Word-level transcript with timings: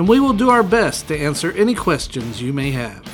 and 0.00 0.08
we 0.08 0.18
will 0.18 0.32
do 0.32 0.48
our 0.48 0.62
best 0.62 1.08
to 1.08 1.18
answer 1.18 1.52
any 1.52 1.74
questions 1.74 2.40
you 2.40 2.54
may 2.54 2.70
have. 2.70 3.06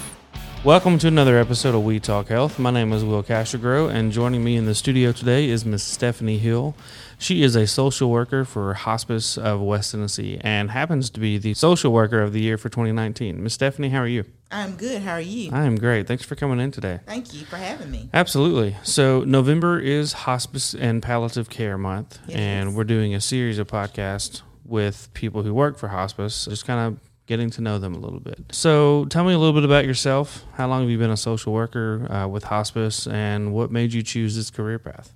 Welcome 0.62 0.98
to 0.98 1.08
another 1.08 1.36
episode 1.36 1.74
of 1.74 1.82
We 1.82 1.98
Talk 1.98 2.28
Health. 2.28 2.60
My 2.60 2.70
name 2.70 2.92
is 2.92 3.02
Will 3.02 3.24
Castro, 3.24 3.88
and 3.88 4.12
joining 4.12 4.44
me 4.44 4.54
in 4.54 4.66
the 4.66 4.74
studio 4.76 5.10
today 5.10 5.48
is 5.48 5.64
Miss 5.64 5.82
Stephanie 5.82 6.38
Hill. 6.38 6.76
She 7.18 7.42
is 7.42 7.56
a 7.56 7.66
social 7.66 8.08
worker 8.08 8.44
for 8.44 8.72
Hospice 8.74 9.36
of 9.36 9.60
West 9.60 9.90
Tennessee 9.90 10.38
and 10.42 10.70
happens 10.70 11.10
to 11.10 11.18
be 11.18 11.38
the 11.38 11.54
social 11.54 11.92
worker 11.92 12.22
of 12.22 12.32
the 12.32 12.40
year 12.40 12.56
for 12.56 12.68
2019. 12.68 13.42
Miss 13.42 13.54
Stephanie, 13.54 13.88
how 13.88 13.98
are 13.98 14.06
you? 14.06 14.24
I'm 14.52 14.76
good. 14.76 15.02
How 15.02 15.14
are 15.14 15.20
you? 15.20 15.50
I 15.52 15.64
am 15.64 15.74
great. 15.74 16.06
Thanks 16.06 16.22
for 16.22 16.36
coming 16.36 16.60
in 16.60 16.70
today. 16.70 17.00
Thank 17.04 17.34
you 17.34 17.44
for 17.46 17.56
having 17.56 17.90
me. 17.90 18.10
Absolutely. 18.14 18.76
So, 18.84 19.24
November 19.24 19.80
is 19.80 20.12
Hospice 20.12 20.72
and 20.72 21.02
Palliative 21.02 21.50
Care 21.50 21.76
Month, 21.78 22.20
It 22.28 22.36
and 22.36 22.76
we're 22.76 22.84
doing 22.84 23.12
a 23.12 23.20
series 23.20 23.58
of 23.58 23.66
podcasts 23.66 24.42
with 24.68 25.12
people 25.14 25.42
who 25.42 25.54
work 25.54 25.78
for 25.78 25.88
hospice, 25.88 26.46
just 26.46 26.66
kind 26.66 26.80
of 26.80 27.00
getting 27.26 27.50
to 27.50 27.60
know 27.60 27.78
them 27.78 27.94
a 27.94 27.98
little 27.98 28.20
bit. 28.20 28.38
So, 28.52 29.04
tell 29.06 29.24
me 29.24 29.32
a 29.32 29.38
little 29.38 29.52
bit 29.52 29.64
about 29.64 29.84
yourself. 29.84 30.44
How 30.54 30.68
long 30.68 30.82
have 30.82 30.90
you 30.90 30.98
been 30.98 31.10
a 31.10 31.16
social 31.16 31.52
worker 31.52 32.10
uh, 32.10 32.28
with 32.28 32.44
hospice, 32.44 33.06
and 33.06 33.52
what 33.52 33.70
made 33.70 33.92
you 33.92 34.02
choose 34.02 34.36
this 34.36 34.50
career 34.50 34.78
path? 34.78 35.12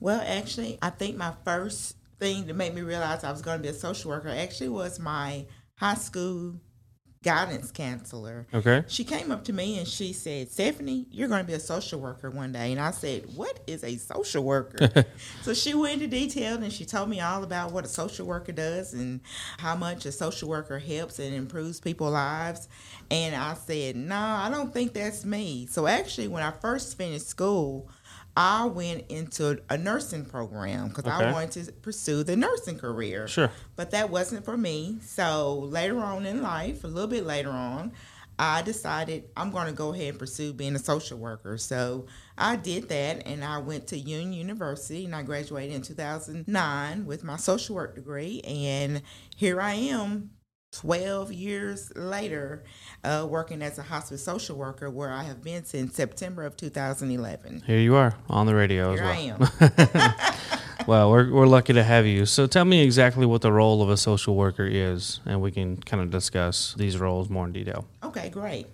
Well, 0.00 0.22
actually, 0.24 0.78
I 0.80 0.90
think 0.90 1.16
my 1.16 1.34
first 1.44 1.96
thing 2.18 2.46
that 2.46 2.54
made 2.54 2.74
me 2.74 2.82
realize 2.82 3.24
I 3.24 3.30
was 3.30 3.42
going 3.42 3.58
to 3.58 3.62
be 3.62 3.68
a 3.68 3.74
social 3.74 4.10
worker 4.10 4.28
actually 4.28 4.68
was 4.70 4.98
my 4.98 5.46
high 5.74 5.94
school 5.94 6.60
guidance 7.22 7.70
counselor. 7.70 8.46
Okay. 8.54 8.82
She 8.88 9.04
came 9.04 9.30
up 9.30 9.44
to 9.44 9.52
me 9.52 9.78
and 9.78 9.86
she 9.86 10.12
said, 10.14 10.50
Stephanie, 10.50 11.06
you're 11.10 11.28
going 11.28 11.42
to 11.42 11.46
be 11.46 11.52
a 11.52 11.60
social 11.60 12.00
worker 12.00 12.30
one 12.30 12.52
day. 12.52 12.72
And 12.72 12.80
I 12.80 12.92
said, 12.92 13.24
What 13.36 13.60
is 13.66 13.84
a 13.84 13.96
social 13.96 14.42
worker? 14.42 15.04
so 15.42 15.52
she 15.52 15.74
went 15.74 15.94
into 15.94 16.06
detail 16.06 16.62
and 16.62 16.72
she 16.72 16.84
told 16.84 17.10
me 17.10 17.20
all 17.20 17.44
about 17.44 17.72
what 17.72 17.84
a 17.84 17.88
social 17.88 18.26
worker 18.26 18.52
does 18.52 18.94
and 18.94 19.20
how 19.58 19.76
much 19.76 20.06
a 20.06 20.12
social 20.12 20.48
worker 20.48 20.78
helps 20.78 21.18
and 21.18 21.34
improves 21.34 21.78
people's 21.78 22.12
lives. 22.12 22.68
And 23.10 23.34
I 23.34 23.54
said, 23.54 23.96
No, 23.96 24.16
I 24.16 24.48
don't 24.50 24.72
think 24.72 24.94
that's 24.94 25.24
me. 25.24 25.66
So 25.66 25.86
actually, 25.86 26.28
when 26.28 26.42
I 26.42 26.52
first 26.52 26.96
finished 26.96 27.28
school, 27.28 27.90
I 28.36 28.64
went 28.66 29.06
into 29.10 29.60
a 29.68 29.76
nursing 29.76 30.24
program 30.24 30.88
because 30.88 31.04
Okay. 31.04 31.26
I 31.28 31.32
wanted 31.32 31.64
to 31.66 31.72
pursue 31.72 32.22
the 32.22 32.36
nursing 32.36 32.78
career 32.78 33.26
Sure. 33.28 33.50
but 33.76 33.90
that 33.90 34.10
wasn't 34.10 34.44
for 34.44 34.56
me. 34.56 34.98
So 35.02 35.58
later 35.58 35.98
on 35.98 36.24
in 36.26 36.40
life, 36.42 36.84
a 36.84 36.86
little 36.86 37.08
bit 37.08 37.26
later 37.26 37.50
on, 37.50 37.92
I 38.38 38.62
decided 38.62 39.24
I'm 39.36 39.50
going 39.50 39.66
to 39.66 39.72
go 39.72 39.92
ahead 39.92 40.08
and 40.10 40.18
pursue 40.18 40.54
being 40.54 40.74
a 40.74 40.78
social 40.78 41.18
worker. 41.18 41.58
So 41.58 42.06
I 42.38 42.56
did 42.56 42.88
that 42.88 43.26
and 43.26 43.44
I 43.44 43.58
went 43.58 43.88
to 43.88 43.98
Union 43.98 44.32
University 44.32 45.04
and 45.04 45.14
I 45.14 45.22
graduated 45.22 45.74
in 45.74 45.82
2009 45.82 47.04
with 47.04 47.22
my 47.22 47.36
social 47.36 47.76
work 47.76 47.94
degree. 47.96 48.40
And 48.42 49.02
here 49.36 49.60
I 49.60 49.74
am 49.74 50.30
12 50.72 51.32
years 51.32 51.92
later 51.96 52.62
uh, 53.02 53.26
working 53.28 53.62
as 53.62 53.78
a 53.78 53.82
hospice 53.82 54.22
social 54.22 54.56
worker 54.56 54.88
where 54.88 55.12
I 55.12 55.24
have 55.24 55.42
been 55.42 55.64
since 55.64 55.94
September 55.94 56.44
of 56.44 56.56
2011. 56.56 57.62
Here 57.66 57.78
you 57.78 57.96
are 57.96 58.14
on 58.28 58.46
the 58.46 58.54
radio 58.54 58.94
Here 58.94 59.04
I 59.04 59.16
as 59.16 59.38
well. 59.38 59.72
am. 59.98 60.14
Well, 60.86 61.10
we're, 61.10 61.30
we're 61.30 61.46
lucky 61.46 61.74
to 61.74 61.82
have 61.82 62.06
you. 62.06 62.26
So, 62.26 62.46
tell 62.46 62.64
me 62.64 62.82
exactly 62.82 63.26
what 63.26 63.42
the 63.42 63.52
role 63.52 63.82
of 63.82 63.90
a 63.90 63.96
social 63.96 64.34
worker 64.34 64.66
is, 64.66 65.20
and 65.26 65.40
we 65.42 65.50
can 65.50 65.76
kind 65.76 66.02
of 66.02 66.10
discuss 66.10 66.74
these 66.74 66.98
roles 66.98 67.28
more 67.28 67.44
in 67.44 67.52
detail. 67.52 67.86
Okay, 68.02 68.30
great. 68.30 68.66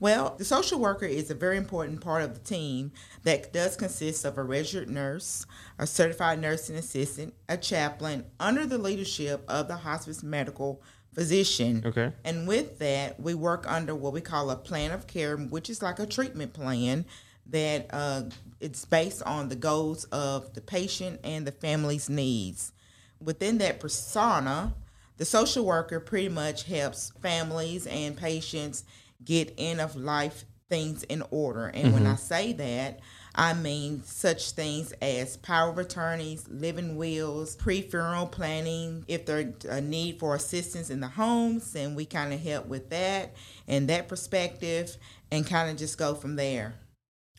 Well, 0.00 0.34
the 0.36 0.44
social 0.44 0.80
worker 0.80 1.06
is 1.06 1.30
a 1.30 1.34
very 1.34 1.56
important 1.56 2.00
part 2.00 2.22
of 2.22 2.34
the 2.34 2.40
team 2.40 2.90
that 3.22 3.52
does 3.52 3.76
consist 3.76 4.24
of 4.24 4.36
a 4.36 4.42
registered 4.42 4.90
nurse, 4.90 5.46
a 5.78 5.86
certified 5.86 6.40
nursing 6.40 6.74
assistant, 6.74 7.34
a 7.48 7.56
chaplain, 7.56 8.24
under 8.40 8.66
the 8.66 8.78
leadership 8.78 9.44
of 9.46 9.68
the 9.68 9.76
hospice 9.76 10.22
medical 10.22 10.82
physician. 11.14 11.82
Okay. 11.84 12.12
And 12.24 12.48
with 12.48 12.78
that, 12.78 13.20
we 13.20 13.34
work 13.34 13.64
under 13.70 13.94
what 13.94 14.12
we 14.12 14.20
call 14.20 14.50
a 14.50 14.56
plan 14.56 14.90
of 14.92 15.06
care, 15.06 15.36
which 15.36 15.68
is 15.68 15.82
like 15.82 15.98
a 15.98 16.06
treatment 16.06 16.52
plan 16.52 17.04
that 17.46 17.86
uh, 17.90 18.22
it's 18.60 18.84
based 18.84 19.22
on 19.24 19.48
the 19.48 19.56
goals 19.56 20.04
of 20.04 20.54
the 20.54 20.60
patient 20.60 21.20
and 21.24 21.46
the 21.46 21.52
family's 21.52 22.08
needs. 22.08 22.72
Within 23.20 23.58
that 23.58 23.80
persona, 23.80 24.74
the 25.18 25.24
social 25.24 25.64
worker 25.64 26.00
pretty 26.00 26.28
much 26.28 26.64
helps 26.64 27.12
families 27.20 27.86
and 27.86 28.16
patients 28.16 28.84
get 29.24 29.54
end 29.58 29.80
of 29.80 29.94
life 29.94 30.44
things 30.72 31.02
in 31.02 31.22
order. 31.30 31.66
And 31.66 31.92
when 31.92 32.06
I 32.06 32.14
say 32.14 32.54
that, 32.54 33.00
I 33.34 33.52
mean 33.52 34.02
such 34.04 34.52
things 34.52 34.92
as 35.02 35.36
power 35.36 35.68
of 35.68 35.76
attorneys, 35.76 36.48
living 36.48 36.96
wills, 36.96 37.56
pre-funeral 37.56 38.28
planning. 38.28 39.04
If 39.06 39.26
there's 39.26 39.66
a 39.66 39.82
need 39.82 40.18
for 40.18 40.34
assistance 40.34 40.88
in 40.88 41.00
the 41.00 41.08
homes, 41.08 41.74
then 41.74 41.94
we 41.94 42.06
kind 42.06 42.32
of 42.32 42.40
help 42.40 42.68
with 42.68 42.88
that 42.88 43.34
and 43.68 43.86
that 43.90 44.08
perspective 44.08 44.96
and 45.30 45.46
kind 45.46 45.70
of 45.70 45.76
just 45.76 45.98
go 45.98 46.14
from 46.14 46.36
there. 46.36 46.72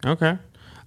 Okay. 0.05 0.38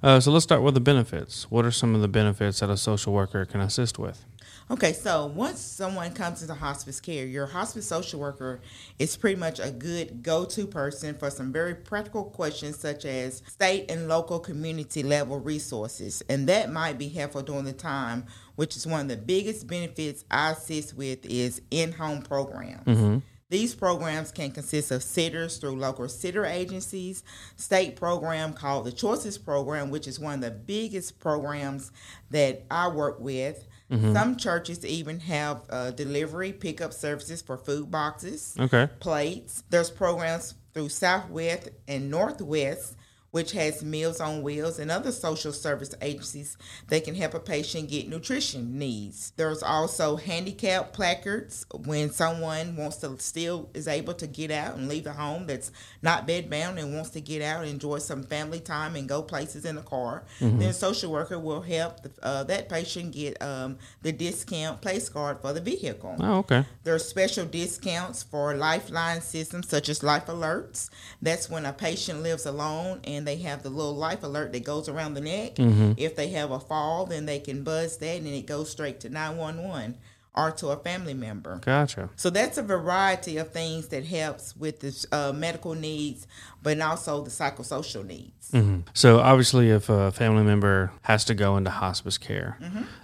Uh, 0.00 0.20
so, 0.20 0.30
let's 0.30 0.44
start 0.44 0.62
with 0.62 0.74
the 0.74 0.80
benefits. 0.80 1.50
What 1.50 1.64
are 1.64 1.72
some 1.72 1.96
of 1.96 2.00
the 2.00 2.06
benefits 2.08 2.60
that 2.60 2.70
a 2.70 2.76
social 2.76 3.12
worker 3.12 3.44
can 3.44 3.60
assist 3.60 3.98
with? 3.98 4.24
Okay, 4.69 4.93
so 4.93 5.27
once 5.27 5.60
someone 5.60 6.12
comes 6.12 6.43
into 6.43 6.54
hospice 6.54 7.00
care, 7.00 7.25
your 7.25 7.47
hospice 7.47 7.87
social 7.87 8.19
worker 8.19 8.60
is 8.99 9.16
pretty 9.16 9.38
much 9.38 9.60
a 9.60 9.71
good 9.71 10.25
go 10.25 10.44
to 10.44 10.66
person 10.66 11.15
for 11.15 11.31
some 11.31 11.53
very 11.53 11.75
practical 11.75 12.25
questions 12.25 12.77
such 12.77 13.04
as 13.04 13.43
state 13.47 13.88
and 13.88 14.09
local 14.09 14.41
community 14.41 15.04
level 15.04 15.38
resources. 15.38 16.21
And 16.28 16.49
that 16.49 16.72
might 16.72 16.99
be 16.99 17.09
helpful 17.09 17.43
during 17.43 17.65
the 17.65 17.72
time, 17.72 18.25
which 18.56 18.77
is 18.77 18.88
one 18.88 19.03
of 19.03 19.09
the 19.09 19.16
biggest 19.16 19.69
benefits 19.69 20.25
I 20.32 20.50
assist 20.50 20.97
with 20.97 21.25
is 21.27 21.62
in 21.71 21.93
home 21.93 22.22
programs. 22.22 22.87
Mm-hmm. 22.87 23.19
These 23.48 23.77
programs 23.77 24.33
can 24.33 24.50
consist 24.50 24.91
of 24.91 25.04
sitters 25.04 25.59
through 25.59 25.77
local 25.77 26.09
sitter 26.09 26.44
agencies, 26.44 27.22
state 27.54 27.94
program 27.94 28.53
called 28.53 28.87
the 28.87 28.91
Choices 28.91 29.38
Program, 29.38 29.91
which 29.91 30.09
is 30.09 30.19
one 30.19 30.34
of 30.34 30.41
the 30.41 30.50
biggest 30.50 31.21
programs 31.21 31.93
that 32.31 32.65
I 32.69 32.88
work 32.88 33.21
with. 33.21 33.65
Some 33.88 34.36
churches 34.36 34.84
even 34.84 35.20
have 35.20 35.62
uh, 35.70 35.91
delivery 35.92 36.52
pickup 36.52 36.92
services 36.92 37.41
for 37.41 37.56
food 37.56 37.91
boxes, 37.91 38.56
Okay. 38.58 38.88
plates. 38.98 39.62
There's 39.70 39.91
programs 39.91 40.54
through 40.74 40.88
Southwest 40.88 41.69
and 41.86 42.10
Northwest, 42.10 42.97
which 43.36 43.52
has 43.52 43.84
Meals 43.84 44.19
on 44.19 44.42
Wheels 44.42 44.78
and 44.78 44.91
other 44.91 45.12
social 45.12 45.52
service 45.52 45.94
agencies 46.00 46.56
that 46.88 47.04
can 47.04 47.14
help 47.14 47.34
a 47.34 47.38
patient 47.38 47.91
get 47.91 48.08
nutrition 48.08 48.78
needs. 48.78 49.34
There's 49.36 49.62
also 49.62 50.16
handicap 50.16 50.94
placards 50.94 51.66
when 51.84 52.10
someone 52.12 52.76
wants 52.76 52.97
to 52.98 53.19
still 53.19 53.69
is 53.74 53.88
able 53.88 54.14
to 54.14 54.26
get 54.26 54.50
out 54.50 54.76
and 54.76 54.88
leave 54.88 55.04
the 55.04 55.12
home 55.12 55.47
that's 55.47 55.70
not 56.00 56.26
bedbound 56.26 56.80
and 56.80 56.94
wants 56.94 57.10
to 57.10 57.20
get 57.20 57.42
out 57.42 57.60
and 57.60 57.70
enjoy 57.70 57.98
some 57.98 58.22
family 58.22 58.58
time 58.58 58.97
and 58.97 59.06
go 59.06 59.20
places 59.20 59.66
in 59.66 59.74
the 59.74 59.82
car. 59.82 60.24
Then 60.41 60.70
a 60.70 60.72
social 60.72 61.12
worker 61.12 61.38
will 61.38 61.60
help 61.60 62.04
the, 62.04 62.12
uh, 62.22 62.44
that 62.44 62.70
patient 62.70 63.12
get 63.12 63.42
um, 63.42 63.76
the 64.00 64.12
discount 64.12 64.80
place 64.80 65.10
card 65.10 65.42
for 65.42 65.53
the 65.53 65.60
vehicle. 65.60 66.16
Oh, 66.21 66.38
okay. 66.38 66.65
There 66.84 66.94
are 66.94 66.98
special 66.98 67.44
discounts 67.44 68.22
for 68.22 68.54
lifeline 68.54 69.21
systems 69.21 69.68
such 69.68 69.91
as 69.91 70.03
Life 70.03 70.24
Alerts. 70.28 70.88
That's 71.21 71.50
when 71.50 71.66
a 71.66 71.74
patient 71.74 72.22
lives 72.22 72.47
alone 72.47 73.00
and 73.04 73.25
they 73.26 73.36
have 73.36 73.62
the 73.62 73.70
little 73.70 73.94
life 73.96 74.22
alert 74.22 74.52
that 74.52 74.64
goes 74.64 74.88
around 74.88 75.14
the 75.14 75.20
neck. 75.20 75.58
If 75.98 76.16
they 76.16 76.28
have 76.28 76.50
a 76.50 76.60
fall, 76.60 77.06
then 77.06 77.26
they 77.26 77.38
can 77.40 77.62
buzz 77.62 77.98
that 77.98 78.16
and 78.18 78.26
it 78.26 78.46
goes 78.46 78.70
straight 78.70 79.00
to 79.00 79.08
911 79.08 79.96
or 80.34 80.50
to 80.50 80.68
a 80.68 80.76
family 80.76 81.14
member. 81.14 81.60
Gotcha. 81.64 82.10
So 82.16 82.28
that's 82.28 82.58
a 82.58 82.62
variety 82.62 83.38
of 83.38 83.52
things 83.52 83.88
that 83.88 84.04
helps 84.04 84.54
with 84.54 84.80
the 84.80 85.06
uh, 85.10 85.32
medical 85.32 85.74
needs, 85.74 86.26
but 86.62 86.78
also 86.80 87.22
the 87.22 87.30
psychosocial 87.30 88.04
needs. 88.04 88.52
So, 88.94 89.18
obviously, 89.18 89.70
if 89.70 89.88
a 89.88 90.12
family 90.12 90.44
member 90.44 90.92
has 91.02 91.24
to 91.24 91.34
go 91.34 91.56
into 91.56 91.70
hospice 91.70 92.18
care, 92.18 92.58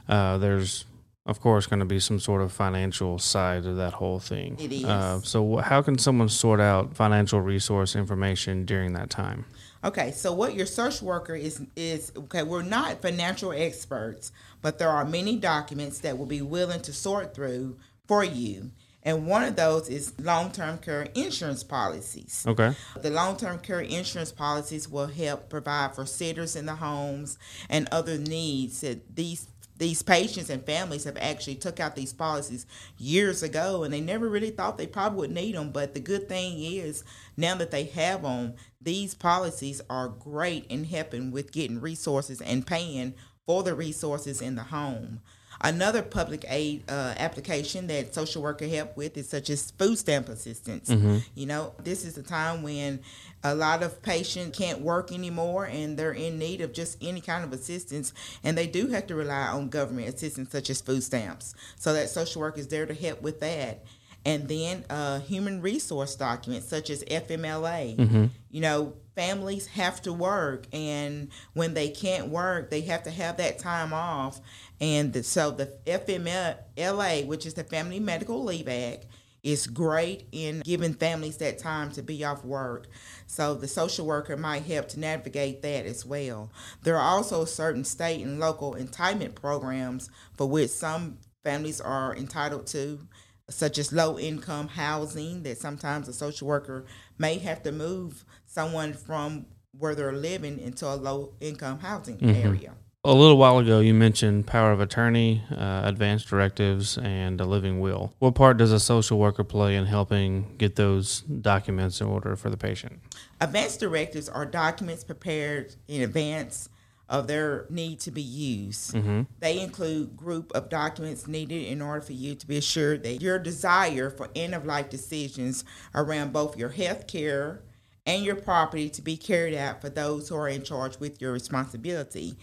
uh, 0.08 0.38
there's 0.38 0.84
of 1.24 1.40
course, 1.40 1.66
going 1.66 1.80
to 1.80 1.86
be 1.86 2.00
some 2.00 2.18
sort 2.18 2.42
of 2.42 2.52
financial 2.52 3.18
side 3.18 3.64
of 3.64 3.76
that 3.76 3.92
whole 3.92 4.18
thing. 4.18 4.56
It 4.58 4.72
is. 4.72 4.84
Uh, 4.84 5.20
so, 5.22 5.58
how 5.58 5.80
can 5.82 5.98
someone 5.98 6.28
sort 6.28 6.60
out 6.60 6.96
financial 6.96 7.40
resource 7.40 7.94
information 7.94 8.64
during 8.64 8.92
that 8.94 9.08
time? 9.08 9.44
Okay, 9.84 10.12
so 10.12 10.32
what 10.32 10.54
your 10.54 10.66
search 10.66 11.02
worker 11.02 11.34
is 11.34 11.60
is 11.74 12.12
okay, 12.16 12.42
we're 12.42 12.62
not 12.62 13.02
financial 13.02 13.52
experts, 13.52 14.30
but 14.60 14.78
there 14.78 14.90
are 14.90 15.04
many 15.04 15.36
documents 15.36 16.00
that 16.00 16.16
will 16.18 16.26
be 16.26 16.42
willing 16.42 16.80
to 16.82 16.92
sort 16.92 17.34
through 17.34 17.76
for 18.06 18.22
you. 18.22 18.70
And 19.04 19.26
one 19.26 19.42
of 19.42 19.56
those 19.56 19.88
is 19.88 20.12
long 20.20 20.52
term 20.52 20.78
care 20.78 21.08
insurance 21.14 21.64
policies. 21.64 22.44
Okay. 22.46 22.74
The 23.00 23.10
long 23.10 23.36
term 23.36 23.58
care 23.58 23.80
insurance 23.80 24.30
policies 24.30 24.88
will 24.88 25.08
help 25.08 25.48
provide 25.48 25.94
for 25.96 26.06
sitters 26.06 26.54
in 26.54 26.66
the 26.66 26.76
homes 26.76 27.36
and 27.68 27.88
other 27.90 28.16
needs 28.16 28.82
that 28.82 29.16
these 29.16 29.48
these 29.82 30.00
patients 30.00 30.48
and 30.48 30.64
families 30.64 31.02
have 31.02 31.16
actually 31.16 31.56
took 31.56 31.80
out 31.80 31.96
these 31.96 32.12
policies 32.12 32.66
years 32.98 33.42
ago 33.42 33.82
and 33.82 33.92
they 33.92 34.00
never 34.00 34.28
really 34.28 34.50
thought 34.50 34.78
they 34.78 34.86
probably 34.86 35.18
would 35.18 35.32
need 35.32 35.56
them 35.56 35.72
but 35.72 35.92
the 35.92 35.98
good 35.98 36.28
thing 36.28 36.62
is 36.62 37.02
now 37.36 37.56
that 37.56 37.72
they 37.72 37.82
have 37.82 38.22
them 38.22 38.54
these 38.80 39.12
policies 39.12 39.80
are 39.90 40.08
great 40.08 40.64
in 40.66 40.84
helping 40.84 41.32
with 41.32 41.50
getting 41.50 41.80
resources 41.80 42.40
and 42.42 42.64
paying 42.64 43.12
for 43.44 43.64
the 43.64 43.74
resources 43.74 44.40
in 44.40 44.54
the 44.54 44.62
home 44.62 45.20
Another 45.64 46.02
public 46.02 46.44
aid 46.48 46.82
uh, 46.88 47.14
application 47.16 47.86
that 47.86 48.14
social 48.14 48.42
worker 48.42 48.66
help 48.66 48.96
with 48.96 49.16
is 49.16 49.28
such 49.28 49.48
as 49.48 49.70
food 49.72 49.96
stamp 49.96 50.28
assistance. 50.28 50.90
Mm-hmm. 50.90 51.18
You 51.36 51.46
know, 51.46 51.72
this 51.82 52.04
is 52.04 52.18
a 52.18 52.22
time 52.22 52.64
when 52.64 52.98
a 53.44 53.54
lot 53.54 53.82
of 53.82 54.02
patients 54.02 54.58
can't 54.58 54.80
work 54.80 55.12
anymore 55.12 55.66
and 55.66 55.96
they're 55.96 56.12
in 56.12 56.38
need 56.38 56.60
of 56.60 56.72
just 56.72 56.98
any 57.00 57.20
kind 57.20 57.44
of 57.44 57.52
assistance 57.52 58.12
and 58.42 58.58
they 58.58 58.66
do 58.66 58.88
have 58.88 59.06
to 59.06 59.14
rely 59.14 59.46
on 59.48 59.68
government 59.68 60.08
assistance 60.08 60.50
such 60.50 60.68
as 60.68 60.80
food 60.80 61.02
stamps. 61.02 61.54
So 61.76 61.92
that 61.92 62.10
social 62.10 62.40
work 62.40 62.58
is 62.58 62.66
there 62.66 62.86
to 62.86 62.94
help 62.94 63.22
with 63.22 63.38
that 63.40 63.84
and 64.24 64.48
then 64.48 64.84
uh, 64.88 65.20
human 65.20 65.60
resource 65.60 66.14
documents 66.14 66.68
such 66.68 66.90
as 66.90 67.02
FMLA. 67.04 67.96
Mm-hmm. 67.96 68.24
You 68.50 68.60
know, 68.60 68.94
families 69.14 69.66
have 69.68 70.00
to 70.02 70.12
work, 70.12 70.66
and 70.72 71.28
when 71.54 71.74
they 71.74 71.88
can't 71.88 72.28
work, 72.28 72.70
they 72.70 72.82
have 72.82 73.02
to 73.04 73.10
have 73.10 73.36
that 73.38 73.58
time 73.58 73.92
off. 73.92 74.40
And 74.80 75.12
the, 75.12 75.22
so 75.22 75.50
the 75.50 75.72
FMLA, 75.86 77.26
which 77.26 77.46
is 77.46 77.54
the 77.54 77.64
Family 77.64 78.00
Medical 78.00 78.42
Leave 78.44 78.68
Act, 78.68 79.06
is 79.42 79.66
great 79.66 80.28
in 80.30 80.60
giving 80.60 80.94
families 80.94 81.38
that 81.38 81.58
time 81.58 81.90
to 81.90 82.02
be 82.02 82.24
off 82.24 82.44
work. 82.44 82.86
So 83.26 83.54
the 83.54 83.66
social 83.66 84.06
worker 84.06 84.36
might 84.36 84.62
help 84.62 84.88
to 84.90 85.00
navigate 85.00 85.62
that 85.62 85.84
as 85.84 86.06
well. 86.06 86.52
There 86.82 86.96
are 86.96 87.16
also 87.16 87.44
certain 87.44 87.84
state 87.84 88.24
and 88.24 88.38
local 88.38 88.74
entitlement 88.74 89.34
programs 89.34 90.10
for 90.36 90.48
which 90.48 90.70
some 90.70 91.18
families 91.42 91.80
are 91.80 92.14
entitled 92.14 92.68
to 92.68 93.00
such 93.48 93.78
as 93.78 93.92
low 93.92 94.18
income 94.18 94.68
housing 94.68 95.42
that 95.42 95.58
sometimes 95.58 96.08
a 96.08 96.12
social 96.12 96.48
worker 96.48 96.84
may 97.18 97.38
have 97.38 97.62
to 97.62 97.72
move 97.72 98.24
someone 98.46 98.92
from 98.92 99.46
where 99.78 99.94
they're 99.94 100.12
living 100.12 100.58
into 100.58 100.86
a 100.86 100.94
low 100.94 101.34
income 101.40 101.78
housing 101.78 102.18
mm-hmm. 102.18 102.46
area. 102.46 102.74
A 103.04 103.12
little 103.12 103.36
while 103.36 103.58
ago, 103.58 103.80
you 103.80 103.94
mentioned 103.94 104.46
power 104.46 104.70
of 104.70 104.80
attorney, 104.80 105.42
uh, 105.50 105.82
advance 105.84 106.24
directives, 106.24 106.96
and 106.98 107.40
a 107.40 107.44
living 107.44 107.80
will. 107.80 108.14
What 108.20 108.36
part 108.36 108.58
does 108.58 108.70
a 108.70 108.78
social 108.78 109.18
worker 109.18 109.42
play 109.42 109.74
in 109.74 109.86
helping 109.86 110.54
get 110.56 110.76
those 110.76 111.22
documents 111.22 112.00
in 112.00 112.06
order 112.06 112.36
for 112.36 112.48
the 112.48 112.56
patient? 112.56 113.00
Advance 113.40 113.76
directives 113.76 114.28
are 114.28 114.46
documents 114.46 115.02
prepared 115.02 115.74
in 115.88 116.02
advance 116.02 116.68
of 117.12 117.26
their 117.26 117.66
need 117.68 118.00
to 118.00 118.10
be 118.10 118.22
used. 118.22 118.94
Mm-hmm. 118.94 119.22
They 119.38 119.60
include 119.60 120.16
group 120.16 120.50
of 120.52 120.70
documents 120.70 121.28
needed 121.28 121.66
in 121.66 121.82
order 121.82 122.00
for 122.00 122.14
you 122.14 122.34
to 122.34 122.46
be 122.46 122.56
assured 122.56 123.02
that 123.02 123.20
your 123.20 123.38
desire 123.38 124.08
for 124.08 124.30
end 124.34 124.54
of 124.54 124.64
life 124.64 124.88
decisions 124.88 125.62
around 125.94 126.32
both 126.32 126.56
your 126.56 126.70
health 126.70 127.06
care 127.06 127.60
and 128.06 128.24
your 128.24 128.34
property 128.34 128.88
to 128.88 129.02
be 129.02 129.18
carried 129.18 129.54
out 129.54 129.82
for 129.82 129.90
those 129.90 130.30
who 130.30 130.36
are 130.36 130.48
in 130.48 130.62
charge 130.62 130.98
with 130.98 131.20
your 131.20 131.32
responsibility. 131.32 132.34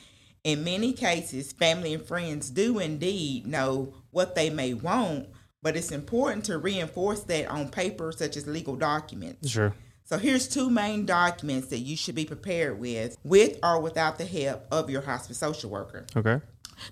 In 0.43 0.63
many 0.63 0.93
cases, 0.93 1.51
family 1.51 1.95
and 1.95 2.05
friends 2.05 2.51
do 2.51 2.77
indeed 2.77 3.47
know 3.47 3.95
what 4.11 4.35
they 4.35 4.51
may 4.51 4.75
want, 4.75 5.29
but 5.63 5.75
it's 5.75 5.91
important 5.91 6.45
to 6.45 6.59
reinforce 6.59 7.21
that 7.23 7.47
on 7.47 7.69
paper, 7.69 8.11
such 8.11 8.37
as 8.37 8.45
legal 8.45 8.75
documents. 8.75 9.49
Sure. 9.49 9.73
So 10.09 10.17
here's 10.17 10.47
two 10.47 10.71
main 10.71 11.05
documents 11.05 11.67
that 11.67 11.81
you 11.81 11.95
should 11.95 12.15
be 12.15 12.25
prepared 12.25 12.79
with, 12.79 13.15
with 13.23 13.59
or 13.61 13.79
without 13.79 14.17
the 14.17 14.25
help 14.25 14.65
of 14.71 14.89
your 14.89 15.01
hospice 15.01 15.37
social 15.37 15.69
worker. 15.69 16.07
Okay. 16.15 16.41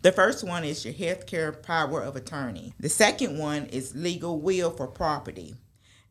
The 0.03 0.11
first 0.11 0.43
one 0.43 0.63
is 0.63 0.85
your 0.85 0.93
healthcare 0.93 1.63
power 1.63 1.99
of 1.99 2.15
attorney. 2.15 2.75
The 2.79 2.89
second 2.89 3.39
one 3.39 3.65
is 3.65 3.95
legal 3.95 4.39
will 4.39 4.69
for 4.69 4.85
property. 4.85 5.55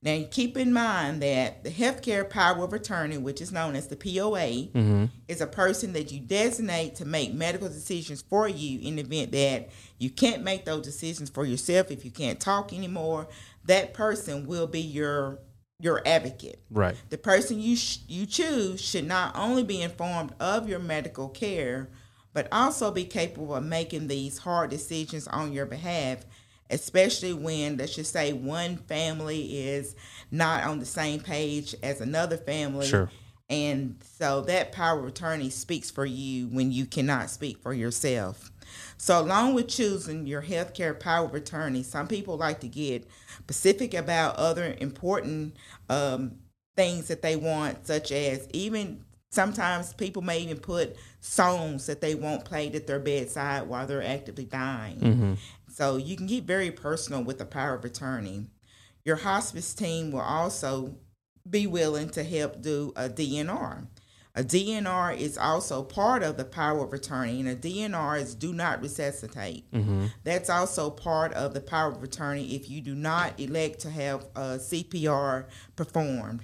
Now, 0.03 0.25
keep 0.33 0.57
in 0.57 0.73
mind 0.73 1.23
that 1.23 1.63
the 1.63 1.71
healthcare 1.71 2.29
power 2.29 2.65
of 2.65 2.73
attorney, 2.73 3.19
which 3.19 3.41
is 3.41 3.53
known 3.53 3.77
as 3.77 3.87
the 3.87 3.97
POA, 3.97 4.69
mm-hmm. 4.73 5.05
is 5.29 5.41
a 5.41 5.47
person 5.47 5.93
that 5.93 6.11
you 6.11 6.19
designate 6.19 6.97
to 6.97 7.05
make 7.05 7.33
medical 7.33 7.69
decisions 7.69 8.21
for 8.21 8.49
you 8.49 8.81
in 8.81 8.97
the 8.97 9.03
event 9.03 9.31
that 9.31 9.69
you 9.99 10.11
can't 10.11 10.43
make 10.43 10.65
those 10.65 10.83
decisions 10.83 11.31
for 11.31 11.45
yourself. 11.45 11.93
If 11.93 12.05
you 12.05 12.11
can't 12.11 12.41
talk 12.41 12.73
anymore, 12.73 13.29
that 13.65 13.95
person 13.95 14.47
will 14.47 14.67
be 14.67 14.81
your 14.81 15.39
your 15.81 16.03
advocate. 16.07 16.61
Right. 16.71 16.97
The 17.11 17.19
person 17.19 17.61
you 17.61 17.77
sh- 17.77 17.99
you 18.09 18.27
choose 18.27 18.81
should 18.81 19.07
not 19.07 19.37
only 19.37 19.63
be 19.63 19.83
informed 19.83 20.33
of 20.41 20.69
your 20.69 20.79
medical 20.79 21.29
care, 21.29 21.89
but 22.33 22.49
also 22.51 22.91
be 22.91 23.05
capable 23.05 23.55
of 23.55 23.65
making 23.65 24.09
these 24.09 24.39
hard 24.39 24.71
decisions 24.71 25.27
on 25.29 25.53
your 25.53 25.67
behalf, 25.67 26.25
especially 26.71 27.33
when 27.33 27.77
let's 27.77 27.95
just 27.95 28.13
say 28.13 28.33
one 28.33 28.77
family 28.77 29.59
is 29.59 29.95
not 30.31 30.65
on 30.65 30.79
the 30.79 30.87
same 30.87 31.21
page 31.21 31.75
as 31.83 32.01
another 32.01 32.37
family. 32.37 32.87
Sure. 32.87 33.11
And 33.49 33.97
so 34.03 34.41
that 34.43 34.73
power 34.73 34.99
of 34.99 35.07
attorney 35.07 35.51
speaks 35.51 35.91
for 35.91 36.05
you 36.05 36.49
when 36.49 36.73
you 36.73 36.85
cannot 36.85 37.31
speak 37.31 37.59
for 37.59 37.73
yourself. 37.73 38.51
So, 38.99 39.21
along 39.21 39.55
with 39.55 39.69
choosing 39.69 40.27
your 40.27 40.43
healthcare 40.43 40.99
power 40.99 41.27
of 41.27 41.35
attorney, 41.35 41.83
some 41.83 42.09
people 42.09 42.37
like 42.37 42.61
to 42.61 42.69
get 42.69 43.07
specific 43.39 43.95
about 43.95 44.37
other 44.37 44.77
important 44.81 45.57
um, 45.89 46.33
things 46.77 47.09
that 47.09 47.23
they 47.23 47.37
want, 47.37 47.87
such 47.87 48.11
as 48.11 48.49
even 48.53 49.05
sometimes 49.31 49.93
people 49.93 50.23
may 50.23 50.41
even 50.41 50.59
put 50.59 50.97
songs 51.21 51.87
that 51.87 52.01
they 52.01 52.15
want 52.15 52.45
played 52.45 52.75
at 52.75 52.87
their 52.87 52.99
bedside 52.99 53.69
while 53.69 53.87
they're 53.87 54.03
actively 54.03 54.45
dying. 54.45 54.99
Mm-hmm. 54.99 55.35
So, 55.69 55.97
you 55.97 56.17
can 56.17 56.27
get 56.27 56.45
very 56.45 56.71
personal 56.71 57.23
with 57.23 57.39
the 57.39 57.47
power 57.47 57.75
of 57.75 57.85
attorney. 57.85 58.47
Your 59.05 59.17
hospice 59.17 59.73
team 59.73 60.11
will 60.11 60.21
also 60.21 60.97
be 61.51 61.67
willing 61.67 62.11
to 62.11 62.25
help 62.25 62.61
do 62.63 62.93
a 62.97 63.09
DNR. 63.09 63.87
A 64.35 64.45
DNR 64.45 65.17
is 65.17 65.39
also 65.39 65.83
part 65.83 66.23
of 66.23 66.37
the 66.37 66.45
power 66.45 66.85
of 66.85 66.93
attorney, 66.93 67.41
and 67.41 67.49
a 67.49 67.57
DNR 67.57 68.21
is 68.21 68.35
do 68.35 68.53
not 68.53 68.83
resuscitate. 68.83 69.71
Mm-hmm. 69.73 70.07
That's 70.25 70.51
also 70.51 70.91
part 70.91 71.33
of 71.33 71.55
the 71.55 71.63
power 71.63 71.93
of 71.93 72.03
attorney 72.03 72.55
if 72.55 72.69
you 72.69 72.83
do 72.83 72.95
not 72.95 73.41
elect 73.41 73.81
to 73.81 73.91
have 73.91 74.27
a 74.37 74.59
CPR 74.59 75.47
performed. 75.75 76.43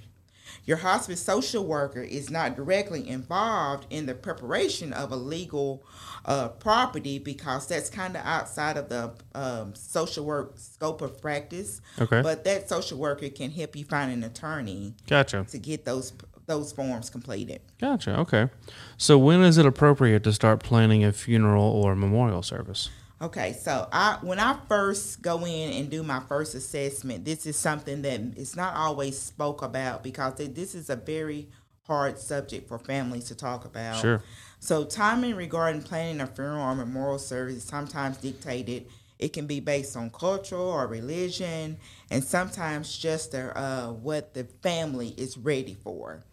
Your 0.65 0.77
hospice 0.77 1.21
social 1.21 1.65
worker 1.65 2.01
is 2.01 2.29
not 2.29 2.55
directly 2.55 3.07
involved 3.07 3.85
in 3.89 4.05
the 4.05 4.13
preparation 4.13 4.93
of 4.93 5.11
a 5.11 5.15
legal 5.15 5.83
uh, 6.25 6.49
property 6.49 7.19
because 7.19 7.67
that's 7.67 7.89
kind 7.89 8.15
of 8.15 8.25
outside 8.25 8.77
of 8.77 8.89
the 8.89 9.13
um, 9.35 9.75
social 9.75 10.25
work 10.25 10.53
scope 10.57 11.01
of 11.01 11.21
practice. 11.21 11.81
Okay. 11.99 12.21
But 12.21 12.43
that 12.45 12.69
social 12.69 12.97
worker 12.97 13.29
can 13.29 13.51
help 13.51 13.75
you 13.75 13.85
find 13.85 14.11
an 14.11 14.23
attorney. 14.23 14.95
Gotcha. 15.07 15.45
To 15.49 15.57
get 15.57 15.85
those 15.85 16.13
those 16.45 16.73
forms 16.73 17.09
completed. 17.09 17.61
Gotcha. 17.79 18.17
Okay. 18.19 18.49
So 18.97 19.17
when 19.17 19.41
is 19.41 19.57
it 19.57 19.65
appropriate 19.65 20.23
to 20.23 20.33
start 20.33 20.61
planning 20.61 21.03
a 21.03 21.13
funeral 21.13 21.63
or 21.63 21.95
memorial 21.95 22.43
service? 22.43 22.89
Okay, 23.23 23.53
so 23.53 23.87
I 23.89 24.17
when 24.21 24.37
I 24.37 24.57
first 24.67 25.21
go 25.21 25.45
in 25.45 25.71
and 25.71 25.89
do 25.89 26.03
my 26.03 26.19
first 26.27 26.55
assessment, 26.55 27.23
this 27.23 27.45
is 27.45 27.55
something 27.55 28.01
that 28.01 28.19
is 28.35 28.57
not 28.57 28.75
always 28.75 29.17
spoke 29.17 29.61
about 29.61 30.03
because 30.03 30.33
this 30.35 30.75
is 30.75 30.89
a 30.89 30.97
very 30.97 31.47
hard 31.87 32.19
subject 32.19 32.67
for 32.67 32.77
families 32.77 33.25
to 33.25 33.35
talk 33.35 33.63
about. 33.63 34.01
Sure. 34.01 34.21
So 34.59 34.83
timing 34.83 35.37
regarding 35.37 35.83
planning 35.83 36.19
a 36.19 36.27
funeral 36.27 36.63
or 36.63 36.75
memorial 36.75 37.17
service 37.17 37.55
is 37.55 37.63
sometimes 37.63 38.17
dictated. 38.17 38.87
It 39.19 39.31
can 39.31 39.47
be 39.47 39.61
based 39.61 39.95
on 39.95 40.09
culture 40.09 40.57
or 40.57 40.85
religion, 40.87 41.77
and 42.11 42.21
sometimes 42.21 42.97
just 42.97 43.33
uh, 43.33 43.87
what 43.87 44.33
the 44.33 44.43
family 44.61 45.13
is 45.15 45.37
ready 45.37 45.77
for. 45.81 46.25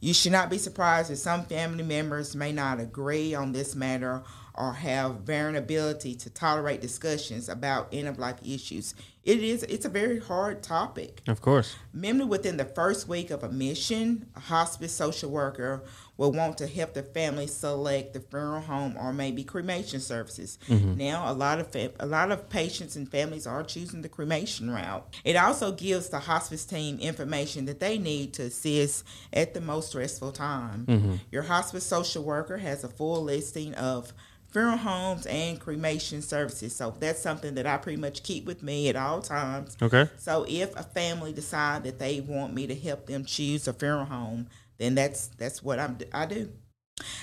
You 0.00 0.12
should 0.12 0.32
not 0.32 0.50
be 0.50 0.58
surprised 0.58 1.10
if 1.12 1.18
some 1.18 1.44
family 1.44 1.84
members 1.84 2.34
may 2.34 2.50
not 2.50 2.80
agree 2.80 3.32
on 3.32 3.52
this 3.52 3.76
matter 3.76 4.24
or 4.54 4.74
have 4.74 5.20
varying 5.20 5.56
ability 5.56 6.14
to 6.14 6.30
tolerate 6.30 6.80
discussions 6.80 7.48
about 7.48 7.88
end 7.92 8.08
of 8.08 8.18
life 8.18 8.38
issues. 8.44 8.94
It 9.24 9.40
is 9.40 9.62
it's 9.62 9.84
a 9.84 9.88
very 9.88 10.18
hard 10.18 10.62
topic. 10.62 11.22
Of 11.28 11.40
course. 11.40 11.76
Mainly 11.92 12.24
within 12.24 12.56
the 12.56 12.64
first 12.64 13.06
week 13.06 13.30
of 13.30 13.44
admission, 13.44 14.26
a 14.34 14.40
hospice 14.40 14.92
social 14.92 15.30
worker 15.30 15.84
will 16.16 16.32
want 16.32 16.58
to 16.58 16.66
help 16.66 16.94
the 16.94 17.04
family 17.04 17.46
select 17.46 18.14
the 18.14 18.20
funeral 18.20 18.60
home 18.60 18.96
or 18.98 19.12
maybe 19.12 19.44
cremation 19.44 20.00
services. 20.00 20.58
Mm-hmm. 20.68 20.96
Now, 20.96 21.30
a 21.30 21.34
lot 21.34 21.60
of 21.60 21.74
a 22.00 22.06
lot 22.06 22.32
of 22.32 22.48
patients 22.48 22.96
and 22.96 23.08
families 23.08 23.46
are 23.46 23.62
choosing 23.62 24.02
the 24.02 24.08
cremation 24.08 24.70
route. 24.70 25.14
It 25.24 25.36
also 25.36 25.70
gives 25.70 26.08
the 26.08 26.18
hospice 26.18 26.64
team 26.64 26.98
information 26.98 27.66
that 27.66 27.78
they 27.78 27.98
need 27.98 28.34
to 28.34 28.44
assist 28.44 29.04
at 29.32 29.54
the 29.54 29.60
most 29.60 29.90
stressful 29.90 30.32
time. 30.32 30.86
Mm-hmm. 30.86 31.14
Your 31.30 31.42
hospice 31.42 31.86
social 31.86 32.24
worker 32.24 32.58
has 32.58 32.82
a 32.82 32.88
full 32.88 33.22
listing 33.22 33.74
of 33.74 34.12
funeral 34.52 34.76
homes 34.76 35.26
and 35.26 35.58
cremation 35.58 36.22
services. 36.22 36.76
So 36.76 36.94
that's 37.00 37.20
something 37.20 37.54
that 37.54 37.66
I 37.66 37.78
pretty 37.78 38.00
much 38.00 38.22
keep 38.22 38.44
with 38.44 38.62
me 38.62 38.88
at 38.88 38.96
all 38.96 39.20
times. 39.22 39.76
Okay. 39.80 40.08
So 40.18 40.44
if 40.48 40.76
a 40.76 40.82
family 40.82 41.32
decide 41.32 41.84
that 41.84 41.98
they 41.98 42.20
want 42.20 42.54
me 42.54 42.66
to 42.66 42.74
help 42.74 43.06
them 43.06 43.24
choose 43.24 43.66
a 43.66 43.72
funeral 43.72 44.04
home, 44.04 44.48
then 44.78 44.94
that's 44.94 45.28
that's 45.28 45.62
what 45.62 45.78
I'm 45.78 45.98
I 46.12 46.26
do. 46.26 46.50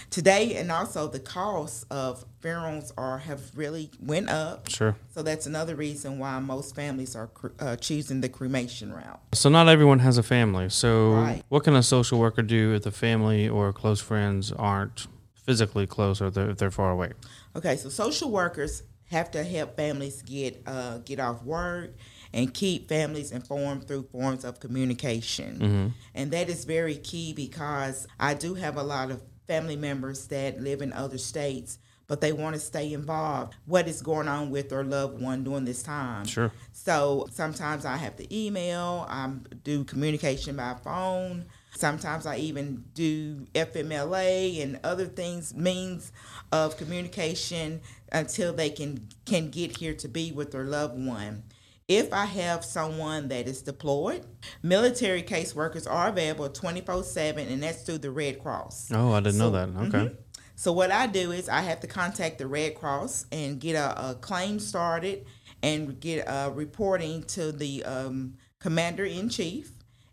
Today 0.09 0.55
and 0.55 0.71
also 0.71 1.07
the 1.07 1.19
costs 1.19 1.85
of 1.91 2.25
funerals 2.39 2.91
are 2.97 3.19
have 3.19 3.55
really 3.55 3.91
went 4.01 4.27
up. 4.29 4.67
Sure. 4.69 4.95
So 5.13 5.21
that's 5.21 5.45
another 5.45 5.75
reason 5.75 6.17
why 6.17 6.39
most 6.39 6.75
families 6.75 7.15
are 7.15 7.29
uh, 7.59 7.75
choosing 7.75 8.21
the 8.21 8.29
cremation 8.29 8.91
route. 8.91 9.19
So 9.33 9.49
not 9.49 9.69
everyone 9.69 9.99
has 9.99 10.17
a 10.17 10.23
family. 10.23 10.69
So 10.69 11.11
Right. 11.11 11.43
what 11.49 11.63
can 11.63 11.75
a 11.75 11.83
social 11.83 12.19
worker 12.19 12.41
do 12.41 12.73
if 12.73 12.83
the 12.83 12.91
family 12.91 13.47
or 13.47 13.71
close 13.71 14.01
friends 14.01 14.51
aren't 14.51 15.07
physically 15.43 15.87
close 15.87 16.21
or 16.21 16.29
they're, 16.29 16.49
if 16.49 16.57
they're 16.57 16.71
far 16.71 16.91
away? 16.91 17.13
Okay, 17.55 17.75
so 17.75 17.89
social 17.89 18.31
workers 18.31 18.83
have 19.09 19.31
to 19.31 19.43
help 19.43 19.75
families 19.75 20.21
get 20.21 20.61
uh, 20.67 20.99
get 20.99 21.19
off 21.19 21.43
work 21.43 21.95
and 22.31 22.53
keep 22.53 22.87
families 22.87 23.31
informed 23.31 23.87
through 23.87 24.03
forms 24.11 24.45
of 24.45 24.59
communication, 24.59 25.93
and 26.13 26.31
that 26.31 26.49
is 26.49 26.65
very 26.65 26.95
key 26.95 27.33
because 27.33 28.07
I 28.19 28.35
do 28.35 28.53
have 28.53 28.77
a 28.77 28.83
lot 28.83 29.09
of 29.09 29.21
family 29.47 29.75
members 29.75 30.27
that 30.27 30.61
live 30.61 30.83
in 30.83 30.93
other 30.93 31.17
states, 31.17 31.79
but 32.05 32.21
they 32.21 32.31
want 32.31 32.53
to 32.53 32.59
stay 32.59 32.93
involved. 32.93 33.55
What 33.65 33.87
is 33.87 34.01
going 34.03 34.27
on 34.27 34.51
with 34.51 34.69
their 34.69 34.83
loved 34.83 35.19
one 35.19 35.43
during 35.43 35.65
this 35.65 35.81
time? 35.81 36.25
Sure. 36.25 36.51
So 36.71 37.27
sometimes 37.31 37.83
I 37.83 37.97
have 37.97 38.15
to 38.17 38.35
email, 38.35 39.07
I 39.09 39.31
do 39.63 39.83
communication 39.83 40.55
by 40.55 40.75
phone. 40.83 41.45
Sometimes 41.75 42.25
I 42.25 42.37
even 42.37 42.83
do 42.93 43.45
FMLA 43.55 44.61
and 44.61 44.79
other 44.83 45.05
things, 45.05 45.53
means 45.55 46.11
of 46.51 46.77
communication 46.77 47.81
until 48.11 48.53
they 48.53 48.69
can 48.69 49.07
can 49.25 49.49
get 49.49 49.77
here 49.77 49.93
to 49.95 50.07
be 50.07 50.31
with 50.31 50.51
their 50.51 50.65
loved 50.65 50.97
one. 51.03 51.43
If 51.87 52.13
I 52.13 52.25
have 52.25 52.63
someone 52.63 53.29
that 53.29 53.47
is 53.47 53.61
deployed, 53.63 54.25
military 54.61 55.23
caseworkers 55.23 55.89
are 55.89 56.09
available 56.09 56.49
24 56.49 57.03
7, 57.03 57.47
and 57.47 57.63
that's 57.63 57.81
through 57.83 57.99
the 57.99 58.11
Red 58.11 58.39
Cross. 58.41 58.91
Oh, 58.93 59.11
I 59.13 59.19
didn't 59.21 59.39
know 59.39 59.51
So- 59.51 59.65
that. 59.65 59.95
Okay. 59.95 60.15
So 60.55 60.73
what 60.73 60.91
I 60.91 61.07
do 61.07 61.31
is 61.31 61.47
I 61.47 61.61
have 61.61 61.79
to 61.79 61.87
contact 61.87 62.37
the 62.37 62.45
Red 62.45 62.75
Cross 62.75 63.27
and 63.31 63.61
get 63.61 63.75
a, 63.75 64.09
a 64.09 64.15
claim 64.15 64.59
started 64.59 65.25
and 65.63 65.97
get 66.01 66.25
a 66.27 66.51
reporting 66.53 67.23
to 67.23 67.53
the 67.53 67.83
um, 67.85 68.33
commander 68.59 69.05
in 69.05 69.29
chief, 69.29 69.71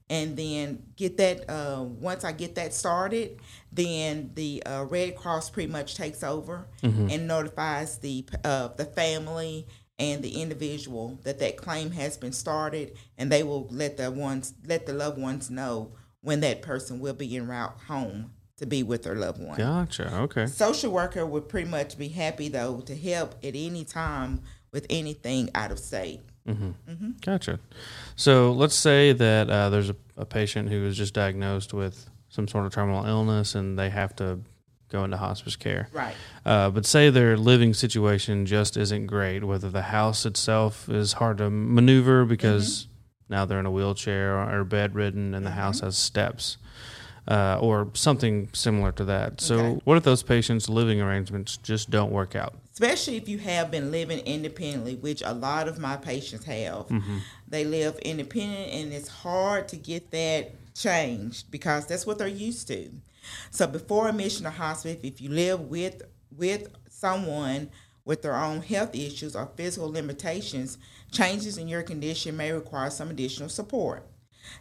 and 0.08 0.36
then 0.36 0.82
get 0.96 1.16
that. 1.16 1.48
Uh, 1.50 1.82
once 1.82 2.24
I 2.24 2.32
get 2.32 2.54
that 2.54 2.72
started, 2.72 3.40
then 3.72 4.30
the 4.34 4.62
uh, 4.64 4.84
Red 4.84 5.16
Cross 5.16 5.50
pretty 5.50 5.70
much 5.70 5.96
takes 5.96 6.22
over 6.22 6.68
and 7.10 7.26
notifies 7.26 7.98
the 7.98 8.24
uh, 8.44 8.68
the 8.68 8.84
family 8.84 9.66
and 9.98 10.22
the 10.22 10.42
individual 10.42 11.18
that 11.24 11.38
that 11.38 11.56
claim 11.56 11.90
has 11.92 12.16
been 12.16 12.32
started, 12.32 12.96
and 13.18 13.30
they 13.30 13.42
will 13.42 13.66
let 13.70 13.96
the 13.96 14.10
ones 14.10 14.54
let 14.66 14.86
the 14.86 14.92
loved 14.92 15.18
ones 15.18 15.50
know 15.50 15.92
when 16.20 16.40
that 16.40 16.62
person 16.62 17.00
will 17.00 17.14
be 17.14 17.36
en 17.36 17.46
route 17.46 17.78
home 17.86 18.32
to 18.58 18.66
be 18.66 18.82
with 18.82 19.02
their 19.02 19.14
loved 19.14 19.40
one. 19.40 19.58
Gotcha. 19.58 20.14
Okay. 20.22 20.46
Social 20.46 20.90
worker 20.92 21.26
would 21.26 21.48
pretty 21.48 21.68
much 21.68 21.98
be 21.98 22.08
happy 22.08 22.48
though 22.48 22.80
to 22.80 22.96
help 22.96 23.34
at 23.44 23.54
any 23.54 23.84
time 23.84 24.42
with 24.72 24.86
anything 24.90 25.50
out 25.54 25.70
of 25.70 25.78
state. 25.78 26.20
Gotcha. 27.20 27.58
So 28.16 28.52
let's 28.52 28.74
say 28.74 29.12
that 29.12 29.50
uh, 29.50 29.68
there's 29.70 29.90
a, 29.90 29.96
a 30.16 30.24
patient 30.24 30.68
who 30.70 30.84
is 30.86 30.96
just 30.96 31.14
diagnosed 31.14 31.74
with 31.74 32.08
some 32.28 32.48
sort 32.48 32.66
of 32.66 32.72
terminal 32.72 33.04
illness 33.06 33.54
and 33.54 33.78
they 33.78 33.90
have 33.90 34.14
to 34.16 34.40
go 34.88 35.04
into 35.04 35.16
hospice 35.16 35.56
care. 35.56 35.88
Right. 35.92 36.14
Uh, 36.44 36.70
but 36.70 36.86
say 36.86 37.10
their 37.10 37.36
living 37.36 37.74
situation 37.74 38.46
just 38.46 38.76
isn't 38.76 39.06
great, 39.06 39.42
whether 39.44 39.68
the 39.70 39.82
house 39.82 40.24
itself 40.24 40.88
is 40.88 41.14
hard 41.14 41.38
to 41.38 41.50
maneuver 41.50 42.24
because 42.24 42.86
now 43.28 43.44
they're 43.44 43.58
in 43.60 43.66
a 43.66 43.70
wheelchair 43.70 44.38
or, 44.38 44.62
bedridden 44.64 45.34
and 45.34 45.44
the 45.44 45.50
house 45.50 45.80
has 45.80 45.96
steps. 45.96 46.56
Uh, 47.28 47.58
or 47.60 47.88
something 47.94 48.48
similar 48.52 48.92
to 48.92 49.04
that. 49.04 49.40
So, 49.40 49.58
Okay. 49.58 49.80
what 49.82 49.96
if 49.96 50.04
those 50.04 50.22
patients' 50.22 50.68
living 50.68 51.00
arrangements 51.00 51.56
just 51.56 51.90
don't 51.90 52.12
work 52.12 52.36
out? 52.36 52.54
Especially 52.76 53.16
if 53.16 53.26
you 53.26 53.38
have 53.38 53.70
been 53.70 53.90
living 53.90 54.18
independently, 54.18 54.96
which 54.96 55.22
a 55.24 55.32
lot 55.32 55.66
of 55.66 55.78
my 55.78 55.96
patients 55.96 56.44
have. 56.44 56.88
Mm-hmm. 56.88 57.18
They 57.48 57.64
live 57.64 57.96
independent 58.00 58.70
and 58.70 58.92
it's 58.92 59.08
hard 59.08 59.68
to 59.68 59.76
get 59.76 60.10
that 60.10 60.52
changed 60.74 61.50
because 61.50 61.86
that's 61.86 62.04
what 62.04 62.18
they're 62.18 62.28
used 62.28 62.68
to. 62.68 62.90
So 63.50 63.66
before 63.66 64.10
admission 64.10 64.44
to 64.44 64.50
hospice, 64.50 64.98
if 65.02 65.22
you 65.22 65.30
live 65.30 65.60
with 65.60 66.02
with 66.36 66.68
someone 66.90 67.70
with 68.04 68.20
their 68.20 68.36
own 68.36 68.60
health 68.60 68.94
issues 68.94 69.34
or 69.34 69.50
physical 69.56 69.90
limitations, 69.90 70.76
changes 71.10 71.56
in 71.56 71.68
your 71.68 71.82
condition 71.82 72.36
may 72.36 72.52
require 72.52 72.90
some 72.90 73.08
additional 73.08 73.48
support. 73.48 74.06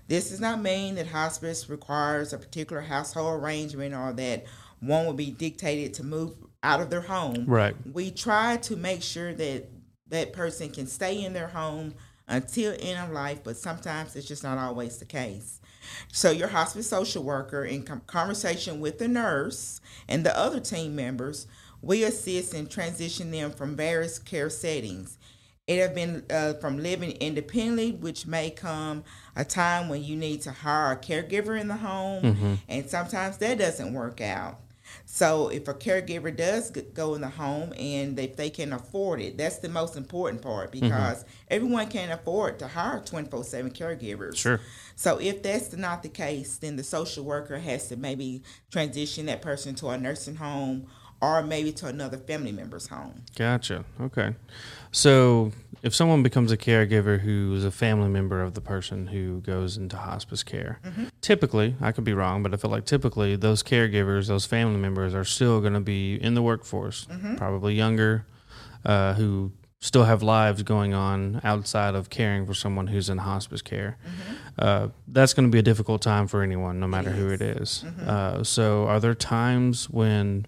This 0.07 0.29
does 0.29 0.39
not 0.39 0.61
mean 0.61 0.95
that 0.95 1.07
hospice 1.07 1.69
requires 1.69 2.31
a 2.31 2.37
particular 2.37 2.81
household 2.81 3.43
arrangement 3.43 3.93
or 3.93 4.13
that 4.13 4.45
one 4.79 5.05
will 5.05 5.13
be 5.13 5.31
dictated 5.31 5.93
to 5.95 6.05
move 6.05 6.33
out 6.65 6.81
of 6.81 6.89
their 6.89 7.01
home. 7.01 7.45
Right. 7.45 7.75
We 7.93 8.11
try 8.11 8.57
to 8.57 8.75
make 8.75 9.01
sure 9.03 9.33
that 9.33 9.69
that 10.07 10.33
person 10.33 10.69
can 10.69 10.87
stay 10.87 11.23
in 11.23 11.33
their 11.33 11.47
home 11.47 11.93
until 12.27 12.75
end 12.79 12.99
of 12.99 13.11
life, 13.11 13.43
but 13.43 13.55
sometimes 13.55 14.15
it's 14.15 14.27
just 14.27 14.43
not 14.43 14.57
always 14.57 14.97
the 14.97 15.05
case. 15.05 15.61
So 16.11 16.31
your 16.31 16.47
hospice 16.47 16.89
social 16.89 17.23
worker, 17.23 17.63
in 17.63 17.83
com- 17.83 18.01
conversation 18.07 18.79
with 18.79 18.97
the 18.97 19.07
nurse 19.07 19.79
and 20.07 20.25
the 20.25 20.35
other 20.37 20.59
team 20.59 20.95
members, 20.95 21.47
we 21.81 22.03
assist 22.03 22.55
and 22.55 22.69
transition 22.69 23.29
them 23.29 23.51
from 23.51 23.75
various 23.75 24.17
care 24.17 24.49
settings. 24.49 25.19
It 25.67 25.79
have 25.79 25.93
been 25.93 26.23
uh, 26.31 26.53
from 26.53 26.77
living 26.77 27.11
independently, 27.11 27.91
which 27.91 28.25
may 28.25 28.49
come 28.49 29.03
a 29.35 29.45
time 29.45 29.89
when 29.89 30.03
you 30.03 30.15
need 30.15 30.41
to 30.43 30.51
hire 30.51 30.93
a 30.93 30.97
caregiver 30.97 31.59
in 31.59 31.67
the 31.67 31.75
home, 31.77 32.59
and 32.67 32.89
sometimes 32.89 33.37
that 33.37 33.57
doesn't 33.59 33.93
work 33.93 34.21
out. 34.21 34.59
So 35.05 35.49
if 35.49 35.67
a 35.67 35.73
caregiver 35.73 36.35
does 36.35 36.71
go 36.71 37.15
in 37.15 37.21
the 37.21 37.29
home 37.29 37.73
and 37.77 38.19
if 38.19 38.35
they 38.35 38.49
can 38.49 38.73
afford 38.73 39.21
it, 39.21 39.37
that's 39.37 39.57
the 39.59 39.69
most 39.69 39.95
important 39.95 40.41
part 40.41 40.71
mm-hmm. 40.71 40.87
because 40.87 41.25
everyone 41.49 41.87
can't 41.87 42.11
afford 42.11 42.59
to 42.59 42.67
hire 42.67 43.01
24/7 43.01 43.73
caregivers. 43.73 44.37
Sure. 44.37 44.59
So 44.95 45.19
if 45.19 45.43
that's 45.43 45.73
not 45.73 46.03
the 46.03 46.09
case, 46.09 46.57
then 46.57 46.75
the 46.75 46.83
social 46.83 47.23
worker 47.23 47.59
has 47.59 47.87
to 47.89 47.97
maybe 47.97 48.43
transition 48.71 49.25
that 49.27 49.41
person 49.41 49.75
to 49.75 49.89
a 49.89 49.97
nursing 49.97 50.35
home 50.35 50.87
or 51.21 51.41
maybe 51.41 51.71
to 51.71 51.87
another 51.87 52.17
family 52.17 52.51
member's 52.51 52.87
home. 52.87 53.23
Gotcha. 53.35 53.85
Okay. 53.99 54.35
So 54.91 55.51
if 55.85 55.93
someone 55.93 56.23
becomes 56.23 56.51
a 56.51 56.57
caregiver 56.57 57.19
who's 57.19 57.63
a 57.63 57.69
family 57.69 58.09
member 58.09 58.41
of 58.41 58.55
the 58.55 58.59
person 58.61 59.05
who 59.05 59.39
goes 59.41 59.77
into 59.77 59.95
hospice 59.95 60.41
care, 60.41 60.79
typically, 61.21 61.75
I 61.79 61.91
could 61.91 62.03
be 62.03 62.13
wrong, 62.13 62.41
but 62.41 62.55
I 62.55 62.57
feel 62.57 62.71
like 62.71 62.85
typically 62.85 63.35
those 63.35 63.61
caregivers, 63.61 64.27
those 64.27 64.47
family 64.47 64.79
members 64.79 65.13
are 65.13 65.23
still 65.23 65.61
going 65.61 65.73
to 65.73 65.79
be 65.79 66.15
in 66.15 66.33
the 66.33 66.41
workforce, 66.41 67.07
probably 67.37 67.75
younger, 67.75 68.25
uh, 68.83 69.13
who 69.13 69.51
still 69.79 70.05
have 70.05 70.23
lives 70.23 70.63
going 70.63 70.95
on 70.95 71.39
outside 71.43 71.93
of 71.93 72.09
caring 72.09 72.47
for 72.47 72.55
someone 72.55 72.87
who's 72.87 73.07
in 73.07 73.19
hospice 73.19 73.61
care. 73.61 73.99
Uh, 74.57 74.87
that's 75.07 75.35
going 75.35 75.47
to 75.47 75.51
be 75.51 75.59
a 75.59 75.63
difficult 75.63 76.01
time 76.01 76.25
for 76.25 76.41
anyone, 76.41 76.79
no 76.79 76.87
matter 76.87 77.11
who 77.11 77.29
it 77.29 77.41
is. 77.41 77.83
Uh, 77.83 78.43
so, 78.43 78.87
are 78.87 78.99
there 78.99 79.13
times 79.13 79.87
when 79.87 80.47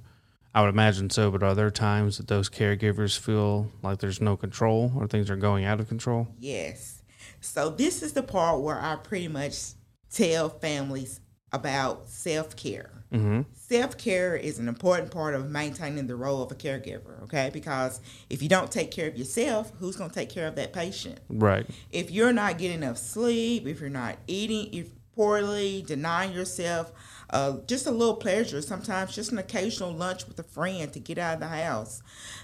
I 0.57 0.61
would 0.61 0.69
imagine 0.69 1.11
so, 1.11 1.29
but 1.29 1.43
are 1.43 1.53
there 1.53 1.69
times 1.69 2.17
that 2.17 2.27
those 2.27 2.49
caregivers 2.49 3.15
feel 3.15 3.71
like 3.83 3.99
there's 3.99 4.19
no 4.19 4.35
control 4.35 4.91
or 4.95 5.05
things 5.05 5.29
are 5.29 5.35
going 5.35 5.65
out 5.65 5.79
of 5.79 5.87
control? 5.87 6.29
Yes. 6.39 7.03
So 7.41 7.69
this 7.69 8.01
is 8.01 8.13
the 8.13 8.23
part 8.23 8.61
where 8.61 8.81
I 8.81 8.95
pretty 8.95 9.27
much 9.27 9.73
tell 10.09 10.49
families 10.49 11.19
about 11.51 12.09
self 12.09 12.55
care. 12.55 12.89
Mm-hmm. 13.13 13.41
Self 13.53 13.99
care 13.99 14.35
is 14.35 14.57
an 14.57 14.67
important 14.67 15.11
part 15.11 15.35
of 15.35 15.47
maintaining 15.47 16.07
the 16.07 16.15
role 16.15 16.41
of 16.41 16.51
a 16.51 16.55
caregiver, 16.55 17.21
okay? 17.25 17.51
Because 17.53 18.01
if 18.31 18.41
you 18.41 18.49
don't 18.49 18.71
take 18.71 18.89
care 18.89 19.07
of 19.07 19.15
yourself, 19.15 19.71
who's 19.77 19.95
going 19.95 20.09
to 20.09 20.15
take 20.15 20.31
care 20.31 20.47
of 20.47 20.55
that 20.55 20.73
patient? 20.73 21.19
Right. 21.29 21.67
If 21.91 22.09
you're 22.09 22.33
not 22.33 22.57
getting 22.57 22.77
enough 22.77 22.97
sleep, 22.97 23.67
if 23.67 23.79
you're 23.79 23.91
not 23.91 24.17
eating 24.25 24.73
if 24.73 24.89
poorly, 25.17 25.83
denying 25.85 26.31
yourself 26.31 26.93
uh, 27.31 27.57
just 27.67 27.85
a 27.87 27.91
little 27.91 28.15
pleasure, 28.15 28.61
sometimes 28.61 29.13
just 29.13 29.31
an 29.31 29.37
occasional 29.37 29.91
lunch 29.91 30.27
with 30.27 30.39
a 30.39 30.43
friend 30.43 30.93
to 30.93 30.99
get 30.99 31.17
out 31.17 31.33
of 31.33 31.39
the 31.41 31.47
house, 31.47 32.01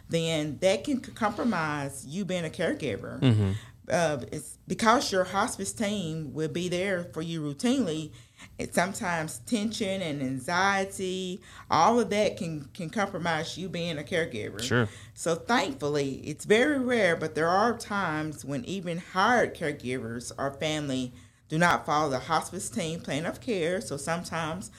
then 0.10 0.58
that 0.60 0.84
can 0.84 1.00
compromise 1.00 2.06
you 2.06 2.26
being 2.26 2.46
a 2.46 2.50
caregiver. 2.50 3.56
uh, 3.90 4.18
it's 4.32 4.58
because 4.68 5.12
your 5.12 5.24
hospice 5.26 5.72
team 5.74 6.34
will 6.34 6.50
be 6.50 6.68
there 6.70 7.04
for 7.14 7.22
you 7.22 7.42
routinely. 7.42 8.12
And 8.60 8.74
sometimes 8.74 9.40
tension 9.46 10.02
and 10.02 10.22
anxiety, 10.22 11.40
all 11.72 11.98
of 12.02 12.10
that 12.10 12.36
can 12.36 12.68
can 12.74 12.90
compromise 12.90 13.58
you 13.58 13.70
being 13.70 13.98
a 13.98 14.04
caregiver. 14.04 14.62
Sure. 14.62 14.90
So 15.14 15.36
thankfully, 15.36 16.16
it's 16.26 16.44
very 16.44 16.78
rare, 16.78 17.16
but 17.16 17.36
there 17.36 17.48
are 17.48 17.78
times 17.78 18.44
when 18.44 18.66
even 18.66 18.98
hired 18.98 19.56
caregivers 19.56 20.34
or 20.38 20.52
family 20.52 21.14
do 21.54 21.60
not 21.60 21.86
follow 21.86 22.10
the 22.10 22.18
hospice 22.18 22.68
team 22.68 23.00
plan 23.00 23.28
of 23.28 23.40
care. 23.40 23.80
So 23.80 23.96
sometimes 23.96 24.72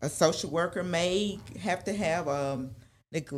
a 0.00 0.08
social 0.08 0.48
worker 0.48 0.82
may 0.82 1.38
have 1.60 1.84
to 1.84 1.92
have 1.92 2.26
um, 2.28 2.70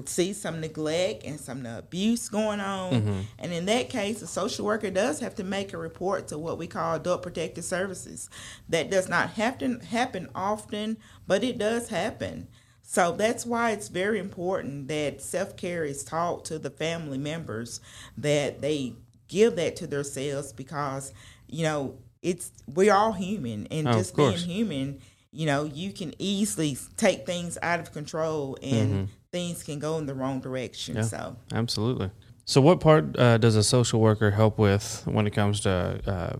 see 0.04 0.32
some 0.32 0.60
neglect 0.60 1.24
and 1.24 1.40
some 1.40 1.66
abuse 1.66 2.28
going 2.28 2.60
on. 2.60 2.92
Mm-hmm. 2.92 3.20
And 3.40 3.52
in 3.52 3.66
that 3.66 3.90
case, 3.90 4.22
a 4.22 4.28
social 4.28 4.64
worker 4.64 4.88
does 4.92 5.18
have 5.18 5.34
to 5.34 5.42
make 5.42 5.72
a 5.72 5.78
report 5.78 6.28
to 6.28 6.38
what 6.38 6.58
we 6.58 6.68
call 6.68 6.94
adult 6.94 7.24
protective 7.24 7.64
services. 7.64 8.30
That 8.68 8.88
does 8.88 9.08
not 9.08 9.30
happen 9.30 9.80
happen 9.80 10.28
often, 10.32 10.96
but 11.26 11.42
it 11.42 11.58
does 11.58 11.88
happen. 11.88 12.46
So 12.82 13.10
that's 13.10 13.44
why 13.44 13.72
it's 13.72 13.88
very 13.88 14.20
important 14.20 14.86
that 14.86 15.20
self 15.20 15.56
care 15.56 15.84
is 15.84 16.04
taught 16.04 16.44
to 16.44 16.60
the 16.60 16.70
family 16.70 17.18
members 17.18 17.80
that 18.16 18.60
they 18.60 18.94
give 19.26 19.56
that 19.56 19.74
to 19.74 19.88
themselves 19.88 20.52
because 20.52 21.12
you 21.48 21.64
know 21.64 21.98
it's 22.26 22.50
we're 22.66 22.92
all 22.92 23.12
human 23.12 23.66
and 23.71 23.87
oh, 23.88 23.92
just 23.92 24.16
being 24.16 24.37
human 24.37 25.00
you 25.30 25.47
know 25.47 25.64
you 25.64 25.92
can 25.92 26.12
easily 26.18 26.76
take 26.97 27.25
things 27.26 27.56
out 27.62 27.80
of 27.80 27.92
control 27.92 28.59
and 28.62 28.90
mm-hmm 28.92 29.04
things 29.37 29.62
can 29.62 29.78
go 29.78 29.99
in 29.99 30.06
the 30.06 30.14
wrong 30.14 30.40
direction. 30.40 30.97
Yeah, 30.97 31.02
so 31.02 31.37
absolutely. 31.52 32.11
So, 32.47 32.61
what 32.61 32.80
part 32.80 33.18
uh, 33.18 33.38
does 33.38 33.56
a 33.56 33.62
social 33.62 34.00
worker 34.00 34.30
help 34.30 34.59
with 34.59 35.02
when 35.06 35.26
it 35.26 35.33
comes 35.33 35.61
to 35.61 36.00
uh, 36.06 36.37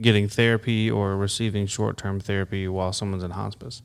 getting 0.00 0.28
therapy 0.28 0.90
or 0.90 1.16
receiving 1.16 1.66
short 1.66 1.96
term 1.96 2.20
therapy 2.20 2.68
while 2.68 2.92
someone's 2.92 3.24
in 3.24 3.32
hospice? 3.32 3.82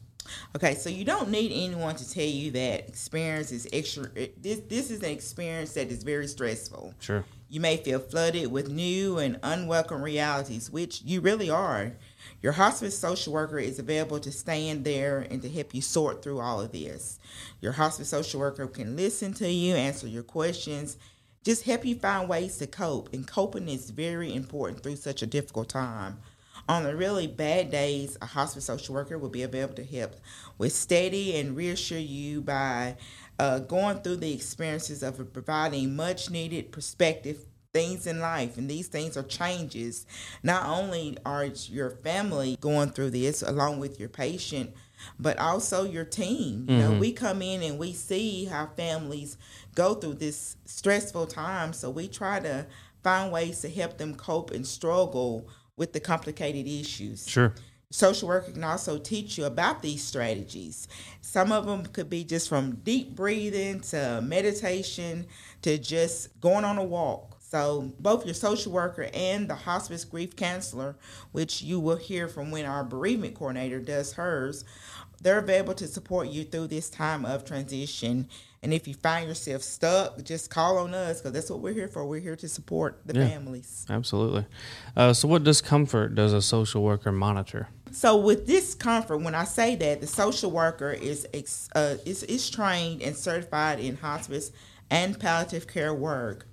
Okay, 0.55 0.75
so 0.75 0.89
you 0.89 1.03
don't 1.03 1.29
need 1.29 1.51
anyone 1.51 1.95
to 1.95 2.09
tell 2.09 2.23
you 2.23 2.51
that 2.51 2.87
experience 2.87 3.51
is 3.51 3.67
extra. 3.73 4.09
This 4.37 4.59
this 4.67 4.91
is 4.91 5.01
an 5.01 5.09
experience 5.09 5.73
that 5.73 5.89
is 5.91 6.03
very 6.03 6.27
stressful. 6.27 6.93
Sure. 6.99 7.25
You 7.51 7.59
may 7.59 7.75
feel 7.75 7.99
flooded 7.99 8.49
with 8.49 8.69
new 8.69 9.17
and 9.17 9.37
unwelcome 9.43 10.01
realities, 10.01 10.71
which 10.71 11.01
you 11.01 11.19
really 11.19 11.49
are. 11.49 11.91
Your 12.41 12.53
hospice 12.53 12.97
social 12.97 13.33
worker 13.33 13.59
is 13.59 13.77
available 13.77 14.21
to 14.21 14.31
stand 14.31 14.85
there 14.85 15.27
and 15.29 15.41
to 15.41 15.49
help 15.49 15.75
you 15.75 15.81
sort 15.81 16.23
through 16.23 16.39
all 16.39 16.61
of 16.61 16.71
this. 16.71 17.19
Your 17.59 17.73
hospice 17.73 18.07
social 18.07 18.39
worker 18.39 18.67
can 18.67 18.95
listen 18.95 19.33
to 19.33 19.51
you, 19.51 19.75
answer 19.75 20.07
your 20.07 20.23
questions, 20.23 20.95
just 21.43 21.63
help 21.63 21.83
you 21.83 21.95
find 21.95 22.29
ways 22.29 22.55
to 22.59 22.67
cope. 22.67 23.11
And 23.11 23.27
coping 23.27 23.67
is 23.67 23.89
very 23.89 24.33
important 24.33 24.81
through 24.81 24.95
such 24.95 25.21
a 25.21 25.27
difficult 25.27 25.67
time. 25.67 26.19
On 26.69 26.83
the 26.83 26.95
really 26.95 27.27
bad 27.27 27.69
days, 27.69 28.17
a 28.21 28.27
hospice 28.27 28.63
social 28.63 28.95
worker 28.95 29.17
will 29.17 29.27
be 29.27 29.43
available 29.43 29.75
to 29.75 29.83
help 29.83 30.15
with 30.57 30.71
steady 30.71 31.35
and 31.35 31.57
reassure 31.57 31.97
you 31.97 32.39
by 32.39 32.95
uh, 33.41 33.57
going 33.57 33.97
through 33.97 34.17
the 34.17 34.31
experiences 34.31 35.01
of 35.01 35.33
providing 35.33 35.95
much 35.95 36.29
needed 36.29 36.71
perspective 36.71 37.43
things 37.73 38.05
in 38.05 38.19
life 38.19 38.55
and 38.55 38.69
these 38.69 38.87
things 38.87 39.17
are 39.17 39.23
changes. 39.23 40.05
Not 40.43 40.67
only 40.67 41.17
are 41.25 41.45
your 41.45 41.89
family 41.89 42.55
going 42.61 42.89
through 42.91 43.09
this 43.09 43.41
along 43.41 43.79
with 43.79 43.99
your 43.99 44.09
patient 44.09 44.75
but 45.17 45.39
also 45.39 45.85
your 45.85 46.05
team. 46.05 46.67
You 46.69 46.75
mm-hmm. 46.75 46.93
know 46.93 46.99
we 46.99 47.11
come 47.13 47.41
in 47.41 47.63
and 47.63 47.79
we 47.79 47.93
see 47.93 48.45
how 48.45 48.67
families 48.77 49.37
go 49.73 49.95
through 49.95 50.15
this 50.15 50.57
stressful 50.65 51.25
time 51.25 51.73
so 51.73 51.89
we 51.89 52.07
try 52.07 52.39
to 52.41 52.67
find 53.01 53.31
ways 53.31 53.61
to 53.61 53.69
help 53.69 53.97
them 53.97 54.13
cope 54.13 54.51
and 54.51 54.67
struggle 54.67 55.49
with 55.75 55.93
the 55.93 55.99
complicated 55.99 56.67
issues. 56.67 57.27
Sure 57.27 57.55
social 57.91 58.27
worker 58.27 58.51
can 58.51 58.63
also 58.63 58.97
teach 58.97 59.37
you 59.37 59.45
about 59.45 59.81
these 59.81 60.03
strategies. 60.03 60.87
Some 61.21 61.51
of 61.51 61.65
them 61.65 61.85
could 61.85 62.09
be 62.09 62.23
just 62.23 62.49
from 62.49 62.77
deep 62.77 63.15
breathing 63.15 63.81
to 63.81 64.21
meditation 64.23 65.27
to 65.61 65.77
just 65.77 66.39
going 66.41 66.65
on 66.65 66.77
a 66.77 66.83
walk. 66.83 67.37
So 67.39 67.91
both 67.99 68.25
your 68.25 68.33
social 68.33 68.71
worker 68.71 69.09
and 69.13 69.49
the 69.49 69.55
hospice 69.55 70.05
grief 70.05 70.37
counselor, 70.37 70.95
which 71.33 71.61
you 71.61 71.81
will 71.81 71.97
hear 71.97 72.29
from 72.29 72.49
when 72.49 72.65
our 72.65 72.83
bereavement 72.85 73.35
coordinator 73.35 73.81
does 73.81 74.13
hers, 74.13 74.63
they're 75.21 75.37
available 75.37 75.73
to 75.75 75.87
support 75.87 76.29
you 76.29 76.45
through 76.45 76.67
this 76.67 76.89
time 76.89 77.25
of 77.25 77.43
transition. 77.43 78.29
And 78.63 78.73
if 78.73 78.87
you 78.87 78.93
find 78.93 79.27
yourself 79.27 79.63
stuck, 79.63 80.23
just 80.23 80.49
call 80.49 80.77
on 80.77 80.93
us 80.93 81.19
because 81.19 81.33
that's 81.33 81.49
what 81.49 81.59
we're 81.59 81.73
here 81.73 81.87
for. 81.87 82.05
We're 82.05 82.21
here 82.21 82.35
to 82.37 82.47
support 82.47 83.01
the 83.05 83.19
yeah, 83.19 83.27
families. 83.27 83.85
Absolutely. 83.89 84.45
Uh, 84.95 85.13
so, 85.13 85.27
what 85.27 85.43
discomfort 85.43 86.15
does 86.15 86.31
a 86.31 86.41
social 86.41 86.83
worker 86.83 87.11
monitor? 87.11 87.67
So, 87.91 88.17
with 88.17 88.47
discomfort, 88.47 89.21
when 89.21 89.35
I 89.35 89.43
say 89.43 89.75
that, 89.75 90.01
the 90.01 90.07
social 90.07 90.51
worker 90.51 90.91
is 90.91 91.27
uh, 91.75 91.95
is, 92.05 92.23
is 92.23 92.49
trained 92.49 93.01
and 93.01 93.15
certified 93.15 93.79
in 93.79 93.97
hospice 93.97 94.51
and 94.89 95.19
palliative 95.19 95.67
care 95.67 95.93
work. 95.93 96.47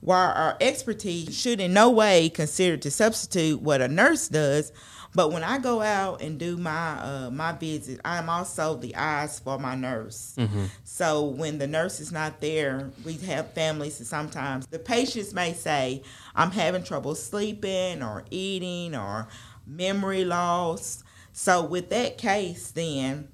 While 0.00 0.32
our 0.32 0.56
expertise 0.60 1.36
should 1.36 1.60
in 1.60 1.72
no 1.72 1.90
way 1.90 2.28
consider 2.28 2.76
to 2.78 2.90
substitute 2.90 3.62
what 3.62 3.80
a 3.80 3.88
nurse 3.88 4.28
does, 4.28 4.72
but 5.14 5.32
when 5.32 5.42
I 5.42 5.58
go 5.58 5.80
out 5.80 6.20
and 6.20 6.38
do 6.38 6.56
my 6.56 7.00
uh, 7.00 7.30
my 7.30 7.52
visit, 7.52 8.00
I'm 8.04 8.28
also 8.28 8.76
the 8.76 8.94
eyes 8.94 9.38
for 9.40 9.58
my 9.58 9.74
nurse. 9.74 10.34
Mm-hmm. 10.36 10.66
So 10.84 11.24
when 11.24 11.58
the 11.58 11.66
nurse 11.66 11.98
is 11.98 12.12
not 12.12 12.40
there, 12.40 12.90
we 13.04 13.14
have 13.14 13.52
families, 13.52 13.98
and 13.98 14.06
sometimes 14.06 14.66
the 14.66 14.78
patients 14.78 15.32
may 15.32 15.54
say, 15.54 16.02
"I'm 16.36 16.50
having 16.50 16.84
trouble 16.84 17.14
sleeping, 17.14 18.02
or 18.02 18.24
eating, 18.30 18.94
or 18.94 19.28
memory 19.68 20.24
loss." 20.24 21.02
So 21.32 21.62
with 21.64 21.90
that 21.90 22.18
case, 22.18 22.70
then 22.70 23.28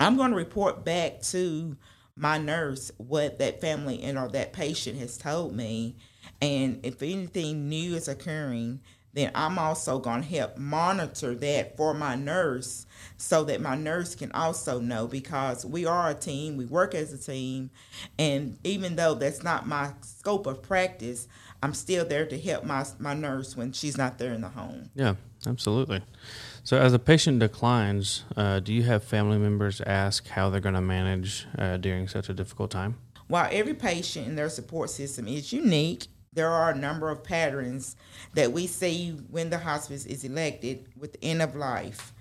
I'm 0.00 0.16
going 0.16 0.30
to 0.30 0.36
report 0.36 0.84
back 0.84 1.20
to 1.22 1.76
my 2.16 2.38
nurse 2.38 2.90
what 2.96 3.38
that 3.38 3.60
family 3.60 4.02
and 4.02 4.16
or 4.16 4.28
that 4.28 4.52
patient 4.52 4.98
has 4.98 5.18
told 5.18 5.54
me. 5.54 5.96
And 6.40 6.80
if 6.84 7.02
anything 7.02 7.68
new 7.68 7.96
is 7.96 8.08
occurring 8.08 8.80
then 9.14 9.30
i'm 9.34 9.58
also 9.58 9.98
going 9.98 10.22
to 10.22 10.28
help 10.28 10.58
monitor 10.58 11.34
that 11.34 11.76
for 11.76 11.94
my 11.94 12.14
nurse 12.14 12.84
so 13.16 13.44
that 13.44 13.60
my 13.60 13.76
nurse 13.76 14.14
can 14.14 14.30
also 14.32 14.80
know 14.80 15.06
because 15.06 15.64
we 15.64 15.86
are 15.86 16.10
a 16.10 16.14
team 16.14 16.56
we 16.56 16.66
work 16.66 16.94
as 16.94 17.12
a 17.12 17.18
team. 17.18 17.70
And 18.18 18.58
even 18.64 18.96
though 18.96 19.14
that's 19.14 19.42
not 19.42 19.66
my 19.66 19.92
scope 20.02 20.46
of 20.46 20.62
practice 20.62 21.26
i'm 21.62 21.74
still 21.74 22.04
there 22.04 22.26
to 22.26 22.38
help 22.38 22.64
my, 22.64 22.84
my 22.98 23.14
nurse 23.14 23.56
when 23.56 23.72
she's 23.72 23.96
not 23.96 24.18
there 24.18 24.34
in 24.34 24.42
the 24.42 24.48
home. 24.48 24.90
Yeah 24.94 25.14
absolutely 25.46 26.02
so, 26.66 26.78
as 26.78 26.94
a 26.94 26.98
patient 26.98 27.40
declines, 27.40 28.24
uh, 28.38 28.58
do 28.58 28.72
you 28.72 28.84
have 28.84 29.04
family 29.04 29.36
members 29.36 29.82
ask 29.82 30.26
how 30.28 30.48
they're 30.48 30.62
going 30.62 30.74
to 30.74 30.80
manage 30.80 31.46
uh, 31.58 31.76
during 31.76 32.08
such 32.08 32.30
a 32.30 32.32
difficult 32.32 32.70
time? 32.70 32.96
While 33.28 33.50
every 33.52 33.74
patient 33.74 34.28
and 34.28 34.38
their 34.38 34.48
support 34.48 34.88
system 34.88 35.28
is 35.28 35.52
unique, 35.52 36.06
there 36.32 36.48
are 36.48 36.70
a 36.70 36.74
number 36.74 37.10
of 37.10 37.22
patterns 37.22 37.96
that 38.32 38.50
we 38.50 38.66
see 38.66 39.10
when 39.30 39.50
the 39.50 39.58
hospice 39.58 40.06
is 40.06 40.24
elected 40.24 40.88
with 40.96 41.12
the 41.12 41.22
end 41.22 41.42
of 41.42 41.54
life. 41.54 42.14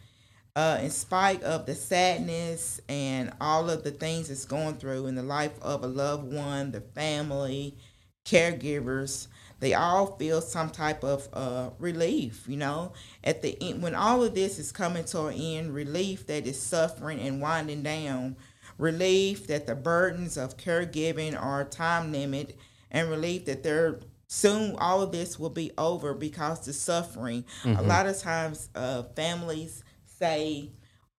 Uh, 0.57 0.79
in 0.81 0.89
spite 0.89 1.41
of 1.43 1.65
the 1.65 1.73
sadness 1.73 2.81
and 2.89 3.31
all 3.39 3.69
of 3.69 3.85
the 3.85 3.91
things 3.91 4.29
it's 4.29 4.43
going 4.43 4.75
through 4.75 5.07
in 5.07 5.15
the 5.15 5.23
life 5.23 5.57
of 5.61 5.85
a 5.85 5.87
loved 5.87 6.33
one, 6.33 6.71
the 6.71 6.81
family, 6.81 7.77
caregivers, 8.25 9.27
they 9.63 9.73
all 9.73 10.17
feel 10.17 10.41
some 10.41 10.69
type 10.69 11.05
of 11.05 11.29
uh, 11.31 11.69
relief, 11.79 12.43
you 12.49 12.57
know. 12.57 12.91
At 13.23 13.41
the 13.41 13.57
end, 13.63 13.81
when 13.81 13.95
all 13.95 14.21
of 14.21 14.35
this 14.35 14.59
is 14.59 14.73
coming 14.73 15.05
to 15.05 15.27
an 15.27 15.35
end, 15.35 15.73
relief 15.73 16.27
that 16.27 16.45
is 16.45 16.61
suffering 16.61 17.21
and 17.21 17.39
winding 17.39 17.81
down, 17.81 18.35
relief 18.77 19.47
that 19.47 19.65
the 19.65 19.73
burdens 19.73 20.35
of 20.35 20.57
caregiving 20.57 21.41
are 21.41 21.63
time 21.63 22.11
limit, 22.11 22.57
and 22.91 23.09
relief 23.09 23.45
that 23.45 23.63
they're 23.63 24.01
soon 24.27 24.75
all 24.79 25.01
of 25.01 25.13
this 25.13 25.39
will 25.39 25.49
be 25.49 25.71
over 25.77 26.13
because 26.13 26.65
the 26.65 26.73
suffering. 26.73 27.45
Mm-hmm. 27.63 27.79
A 27.79 27.83
lot 27.83 28.05
of 28.05 28.19
times, 28.19 28.67
uh, 28.75 29.03
families 29.15 29.81
say, 30.19 30.73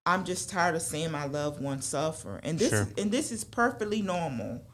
"I'm 0.04 0.22
just 0.22 0.50
tired 0.50 0.74
of 0.74 0.82
seeing 0.82 1.12
my 1.12 1.24
loved 1.24 1.62
one 1.62 1.80
suffer," 1.80 2.42
and 2.42 2.58
this 2.58 2.68
sure. 2.68 2.88
and 2.98 3.10
this 3.10 3.32
is 3.32 3.42
perfectly 3.42 4.02
normal 4.02 4.66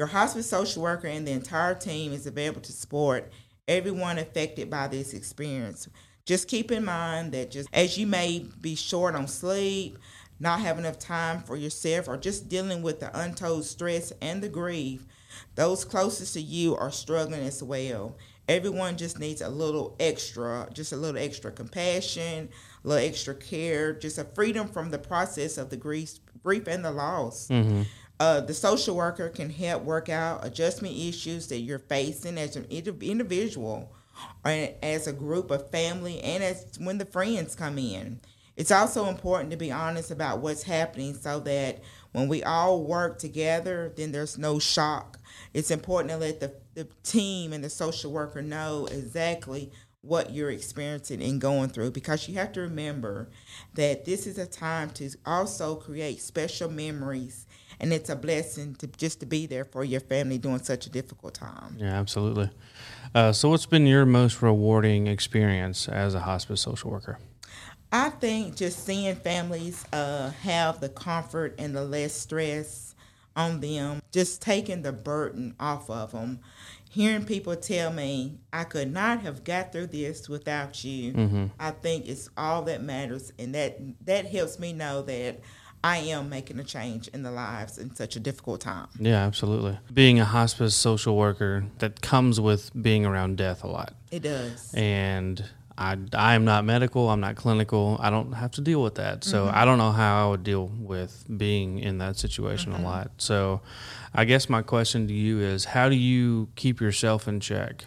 your 0.00 0.06
hospice 0.06 0.48
social 0.48 0.82
worker 0.82 1.08
and 1.08 1.26
the 1.26 1.30
entire 1.30 1.74
team 1.74 2.14
is 2.14 2.26
available 2.26 2.62
to 2.62 2.72
support 2.72 3.30
everyone 3.68 4.16
affected 4.16 4.70
by 4.70 4.88
this 4.88 5.12
experience. 5.12 5.90
Just 6.24 6.48
keep 6.48 6.72
in 6.72 6.86
mind 6.86 7.32
that 7.32 7.50
just 7.50 7.68
as 7.74 7.98
you 7.98 8.06
may 8.06 8.46
be 8.62 8.74
short 8.74 9.14
on 9.14 9.28
sleep, 9.28 9.98
not 10.38 10.60
have 10.60 10.78
enough 10.78 10.98
time 10.98 11.42
for 11.42 11.54
yourself, 11.54 12.08
or 12.08 12.16
just 12.16 12.48
dealing 12.48 12.80
with 12.80 13.00
the 13.00 13.20
untold 13.20 13.66
stress 13.66 14.10
and 14.22 14.42
the 14.42 14.48
grief, 14.48 15.04
those 15.54 15.84
closest 15.84 16.32
to 16.32 16.40
you 16.40 16.74
are 16.76 16.90
struggling 16.90 17.42
as 17.42 17.62
well. 17.62 18.16
Everyone 18.48 18.96
just 18.96 19.18
needs 19.18 19.42
a 19.42 19.50
little 19.50 19.96
extra, 20.00 20.66
just 20.72 20.94
a 20.94 20.96
little 20.96 21.20
extra 21.20 21.52
compassion, 21.52 22.48
a 22.82 22.88
little 22.88 23.06
extra 23.06 23.34
care, 23.34 23.92
just 23.92 24.16
a 24.16 24.24
freedom 24.24 24.66
from 24.66 24.92
the 24.92 24.98
process 24.98 25.58
of 25.58 25.68
the 25.68 25.76
grief, 25.76 26.20
grief 26.42 26.66
and 26.68 26.82
the 26.82 26.90
loss. 26.90 27.48
Mm-hmm. 27.48 27.82
Uh, 28.20 28.38
the 28.38 28.52
social 28.52 28.94
worker 28.94 29.30
can 29.30 29.48
help 29.48 29.82
work 29.82 30.10
out 30.10 30.44
adjustment 30.44 30.94
issues 30.94 31.46
that 31.48 31.60
you're 31.60 31.78
facing 31.78 32.36
as 32.36 32.54
an 32.54 32.66
individual 32.70 33.90
or 34.44 34.68
as 34.82 35.06
a 35.06 35.12
group 35.12 35.50
of 35.50 35.70
family 35.70 36.20
and 36.20 36.44
as 36.44 36.66
when 36.78 36.98
the 36.98 37.06
friends 37.06 37.54
come 37.54 37.78
in. 37.78 38.20
It's 38.58 38.70
also 38.70 39.06
important 39.06 39.50
to 39.52 39.56
be 39.56 39.72
honest 39.72 40.10
about 40.10 40.40
what's 40.40 40.64
happening 40.64 41.14
so 41.14 41.40
that 41.40 41.80
when 42.12 42.28
we 42.28 42.42
all 42.42 42.84
work 42.84 43.18
together, 43.18 43.90
then 43.96 44.12
there's 44.12 44.36
no 44.36 44.58
shock. 44.58 45.18
It's 45.54 45.70
important 45.70 46.10
to 46.10 46.18
let 46.18 46.40
the, 46.40 46.52
the 46.74 46.88
team 47.02 47.54
and 47.54 47.64
the 47.64 47.70
social 47.70 48.12
worker 48.12 48.42
know 48.42 48.86
exactly 48.90 49.72
what 50.02 50.34
you're 50.34 50.50
experiencing 50.50 51.22
and 51.22 51.40
going 51.40 51.70
through 51.70 51.90
because 51.90 52.28
you 52.28 52.34
have 52.34 52.52
to 52.52 52.60
remember 52.60 53.30
that 53.74 54.04
this 54.04 54.26
is 54.26 54.36
a 54.36 54.46
time 54.46 54.90
to 54.90 55.10
also 55.24 55.76
create 55.76 56.20
special 56.20 56.70
memories 56.70 57.46
and 57.80 57.92
it's 57.92 58.10
a 58.10 58.16
blessing 58.16 58.74
to 58.76 58.86
just 58.86 59.20
to 59.20 59.26
be 59.26 59.46
there 59.46 59.64
for 59.64 59.82
your 59.82 60.00
family 60.00 60.38
during 60.38 60.62
such 60.62 60.86
a 60.86 60.90
difficult 60.90 61.34
time. 61.34 61.76
Yeah, 61.78 61.98
absolutely. 61.98 62.50
Uh, 63.14 63.32
so, 63.32 63.48
what's 63.48 63.66
been 63.66 63.86
your 63.86 64.06
most 64.06 64.42
rewarding 64.42 65.06
experience 65.06 65.88
as 65.88 66.14
a 66.14 66.20
hospice 66.20 66.60
social 66.60 66.90
worker? 66.90 67.18
I 67.92 68.10
think 68.10 68.54
just 68.54 68.84
seeing 68.86 69.16
families 69.16 69.84
uh, 69.92 70.30
have 70.42 70.80
the 70.80 70.88
comfort 70.88 71.56
and 71.58 71.74
the 71.74 71.82
less 71.82 72.14
stress 72.14 72.94
on 73.34 73.60
them, 73.60 74.00
just 74.12 74.42
taking 74.42 74.82
the 74.82 74.92
burden 74.92 75.54
off 75.58 75.90
of 75.90 76.12
them. 76.12 76.40
Hearing 76.88 77.24
people 77.24 77.54
tell 77.56 77.92
me 77.92 78.38
I 78.52 78.64
could 78.64 78.92
not 78.92 79.20
have 79.20 79.44
got 79.44 79.72
through 79.72 79.88
this 79.88 80.28
without 80.28 80.82
you, 80.84 81.12
mm-hmm. 81.12 81.46
I 81.58 81.70
think 81.70 82.08
it's 82.08 82.28
all 82.36 82.62
that 82.62 82.82
matters, 82.82 83.32
and 83.38 83.54
that 83.54 83.78
that 84.06 84.26
helps 84.26 84.58
me 84.58 84.72
know 84.72 85.02
that 85.02 85.40
I 85.82 85.98
am 85.98 86.28
making 86.28 86.58
a 86.58 86.64
change 86.64 87.08
in 87.08 87.22
the 87.22 87.30
lives 87.30 87.78
in 87.78 87.94
such 87.94 88.16
a 88.16 88.20
difficult 88.20 88.60
time. 88.60 88.88
Yeah, 88.98 89.24
absolutely. 89.26 89.78
Being 89.92 90.20
a 90.20 90.24
hospice 90.24 90.74
social 90.74 91.16
worker, 91.16 91.64
that 91.78 92.00
comes 92.02 92.40
with 92.40 92.70
being 92.80 93.06
around 93.06 93.38
death 93.38 93.64
a 93.64 93.66
lot. 93.66 93.94
It 94.10 94.22
does. 94.22 94.74
And 94.74 95.42
I, 95.78 95.96
I 96.12 96.34
am 96.34 96.44
not 96.44 96.66
medical. 96.66 97.08
I'm 97.08 97.20
not 97.20 97.36
clinical. 97.36 97.96
I 98.00 98.10
don't 98.10 98.32
have 98.32 98.50
to 98.52 98.60
deal 98.60 98.82
with 98.82 98.96
that. 98.96 99.24
So 99.24 99.46
mm-hmm. 99.46 99.56
I 99.56 99.64
don't 99.64 99.78
know 99.78 99.92
how 99.92 100.26
I 100.26 100.30
would 100.30 100.44
deal 100.44 100.66
with 100.66 101.24
being 101.34 101.78
in 101.78 101.98
that 101.98 102.18
situation 102.18 102.72
mm-hmm. 102.72 102.84
a 102.84 102.86
lot. 102.86 103.10
So 103.16 103.62
I 104.12 104.26
guess 104.26 104.50
my 104.50 104.60
question 104.60 105.08
to 105.08 105.14
you 105.14 105.40
is 105.40 105.64
how 105.64 105.88
do 105.88 105.96
you 105.96 106.50
keep 106.56 106.80
yourself 106.80 107.26
in 107.26 107.40
check? 107.40 107.86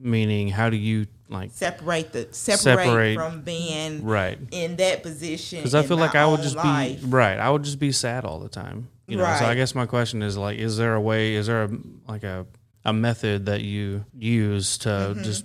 Meaning, 0.00 0.48
how 0.48 0.70
do 0.70 0.76
you 0.76 1.06
like 1.28 1.50
separate 1.52 2.12
the 2.12 2.28
separate, 2.32 2.84
separate 2.84 3.14
from 3.16 3.42
being 3.42 4.04
right 4.04 4.38
in 4.50 4.76
that 4.76 5.02
position? 5.02 5.60
Because 5.60 5.74
I 5.74 5.82
feel 5.82 5.96
like 5.96 6.14
I 6.14 6.26
would 6.26 6.42
just 6.42 6.56
life. 6.56 7.02
be 7.02 7.06
right. 7.08 7.38
I 7.38 7.50
would 7.50 7.64
just 7.64 7.78
be 7.78 7.92
sad 7.92 8.24
all 8.24 8.38
the 8.38 8.48
time. 8.48 8.88
You 9.06 9.16
know. 9.16 9.24
Right. 9.24 9.38
So 9.38 9.46
I 9.46 9.54
guess 9.54 9.74
my 9.74 9.86
question 9.86 10.22
is 10.22 10.36
like, 10.36 10.58
is 10.58 10.76
there 10.76 10.94
a 10.94 11.00
way? 11.00 11.34
Is 11.34 11.46
there 11.46 11.64
a 11.64 11.70
like 12.06 12.24
a 12.24 12.46
a 12.84 12.92
method 12.92 13.46
that 13.46 13.62
you 13.62 14.04
use 14.14 14.78
to 14.78 14.88
mm-hmm. 14.88 15.22
just 15.22 15.44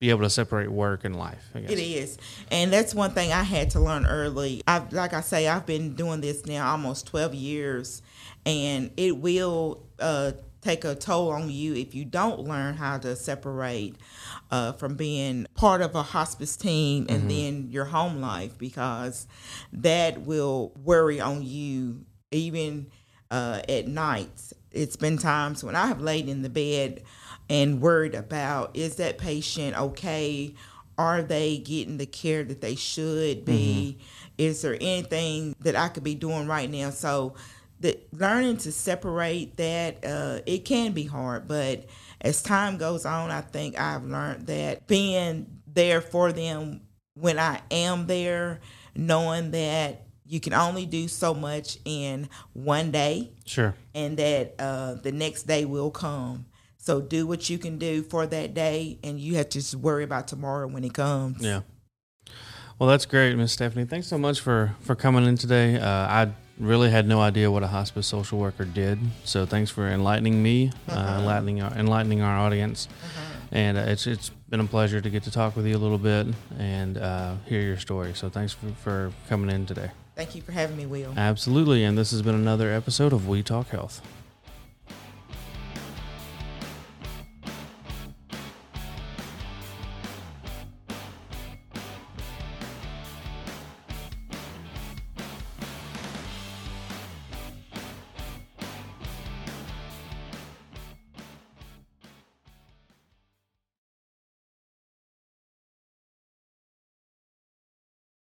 be 0.00 0.10
able 0.10 0.22
to 0.22 0.30
separate 0.30 0.70
work 0.70 1.04
and 1.04 1.16
life. 1.16 1.48
It 1.54 1.78
is, 1.78 2.18
and 2.50 2.72
that's 2.72 2.94
one 2.94 3.12
thing 3.12 3.32
I 3.32 3.42
had 3.42 3.70
to 3.70 3.80
learn 3.80 4.04
early. 4.04 4.62
I, 4.68 4.82
like 4.90 5.14
I 5.14 5.22
say, 5.22 5.48
I've 5.48 5.64
been 5.64 5.94
doing 5.94 6.20
this 6.20 6.44
now 6.44 6.70
almost 6.70 7.06
twelve 7.06 7.34
years, 7.34 8.02
and 8.44 8.90
it 8.96 9.16
will 9.16 9.82
uh, 9.98 10.32
take 10.60 10.84
a 10.84 10.94
toll 10.94 11.30
on 11.30 11.48
you 11.48 11.74
if 11.74 11.94
you 11.94 12.04
don't 12.04 12.40
learn 12.40 12.74
how 12.74 12.98
to 12.98 13.16
separate 13.16 13.96
uh, 14.54 14.70
from 14.70 14.94
being 14.94 15.48
part 15.56 15.82
of 15.82 15.96
a 15.96 16.02
hospice 16.04 16.56
team 16.56 17.06
and 17.08 17.22
mm-hmm. 17.22 17.28
then 17.28 17.66
your 17.70 17.86
home 17.86 18.20
life, 18.20 18.56
because 18.56 19.26
that 19.72 20.20
will 20.20 20.72
worry 20.76 21.20
on 21.20 21.42
you 21.42 22.04
even 22.30 22.86
uh, 23.32 23.62
at 23.68 23.88
nights. 23.88 24.54
It's 24.70 24.94
been 24.94 25.18
times 25.18 25.64
when 25.64 25.74
I 25.74 25.88
have 25.88 26.00
laid 26.00 26.28
in 26.28 26.42
the 26.42 26.48
bed 26.48 27.02
and 27.50 27.80
worried 27.80 28.14
about 28.14 28.76
is 28.76 28.94
that 28.96 29.18
patient 29.18 29.76
okay? 29.76 30.54
Are 30.96 31.22
they 31.22 31.58
getting 31.58 31.96
the 31.96 32.06
care 32.06 32.44
that 32.44 32.60
they 32.60 32.76
should 32.76 33.44
be? 33.44 33.98
Mm-hmm. 33.98 34.34
Is 34.38 34.62
there 34.62 34.76
anything 34.80 35.56
that 35.62 35.74
I 35.74 35.88
could 35.88 36.04
be 36.04 36.14
doing 36.14 36.46
right 36.46 36.70
now? 36.70 36.90
So, 36.90 37.34
the 37.80 37.98
learning 38.12 38.58
to 38.58 38.70
separate 38.70 39.56
that 39.56 40.04
uh, 40.04 40.38
it 40.46 40.64
can 40.64 40.92
be 40.92 41.02
hard, 41.02 41.48
but 41.48 41.86
as 42.24 42.42
time 42.42 42.78
goes 42.78 43.04
on, 43.04 43.30
I 43.30 43.42
think 43.42 43.78
I've 43.78 44.04
learned 44.04 44.46
that 44.46 44.86
being 44.86 45.60
there 45.66 46.00
for 46.00 46.32
them 46.32 46.80
when 47.14 47.38
I 47.38 47.60
am 47.70 48.06
there, 48.06 48.60
knowing 48.96 49.50
that 49.50 50.06
you 50.24 50.40
can 50.40 50.54
only 50.54 50.86
do 50.86 51.06
so 51.06 51.34
much 51.34 51.78
in 51.84 52.30
one 52.54 52.90
day. 52.90 53.32
Sure. 53.44 53.74
And 53.94 54.16
that 54.16 54.54
uh, 54.58 54.94
the 54.94 55.12
next 55.12 55.42
day 55.42 55.66
will 55.66 55.90
come. 55.90 56.46
So 56.78 57.00
do 57.00 57.26
what 57.26 57.48
you 57.48 57.58
can 57.58 57.78
do 57.78 58.02
for 58.02 58.26
that 58.26 58.52
day, 58.54 58.98
and 59.04 59.18
you 59.18 59.36
have 59.36 59.48
to 59.50 59.58
just 59.58 59.74
worry 59.74 60.04
about 60.04 60.28
tomorrow 60.28 60.66
when 60.66 60.84
it 60.84 60.92
comes. 60.92 61.42
Yeah. 61.42 61.60
Well, 62.78 62.88
that's 62.88 63.06
great, 63.06 63.36
Miss 63.36 63.52
Stephanie. 63.52 63.84
Thanks 63.84 64.06
so 64.06 64.18
much 64.18 64.40
for 64.40 64.74
for 64.80 64.94
coming 64.94 65.24
in 65.24 65.36
today. 65.36 65.76
Uh, 65.76 65.88
I 65.88 66.32
really 66.58 66.90
had 66.90 67.06
no 67.06 67.20
idea 67.20 67.50
what 67.50 67.62
a 67.62 67.68
hospice 67.68 68.06
social 68.06 68.38
worker 68.38 68.64
did, 68.64 68.98
so 69.24 69.46
thanks 69.46 69.70
for 69.70 69.88
enlightening 69.88 70.42
me, 70.42 70.70
uh, 70.88 70.92
uh-huh. 70.92 71.00
uh, 71.00 71.18
enlightening 71.20 71.62
our, 71.62 71.72
enlightening 71.72 72.22
our 72.22 72.38
audience. 72.38 72.88
Uh-huh. 73.02 73.20
And 73.52 73.78
uh, 73.78 73.82
it's 73.82 74.06
it's 74.06 74.30
been 74.50 74.60
a 74.60 74.64
pleasure 74.64 75.00
to 75.00 75.10
get 75.10 75.22
to 75.24 75.30
talk 75.30 75.56
with 75.56 75.66
you 75.66 75.76
a 75.76 75.78
little 75.78 75.98
bit 75.98 76.26
and 76.58 76.98
uh, 76.98 77.34
hear 77.46 77.60
your 77.60 77.78
story. 77.78 78.12
So 78.14 78.28
thanks 78.28 78.52
for, 78.52 78.68
for 78.82 79.12
coming 79.28 79.50
in 79.50 79.66
today. 79.66 79.90
Thank 80.16 80.34
you 80.34 80.42
for 80.42 80.52
having 80.52 80.76
me, 80.76 80.86
Will. 80.86 81.12
Absolutely. 81.16 81.82
And 81.82 81.98
this 81.98 82.12
has 82.12 82.22
been 82.22 82.36
another 82.36 82.72
episode 82.72 83.12
of 83.12 83.26
We 83.26 83.42
Talk 83.42 83.68
Health. 83.68 84.00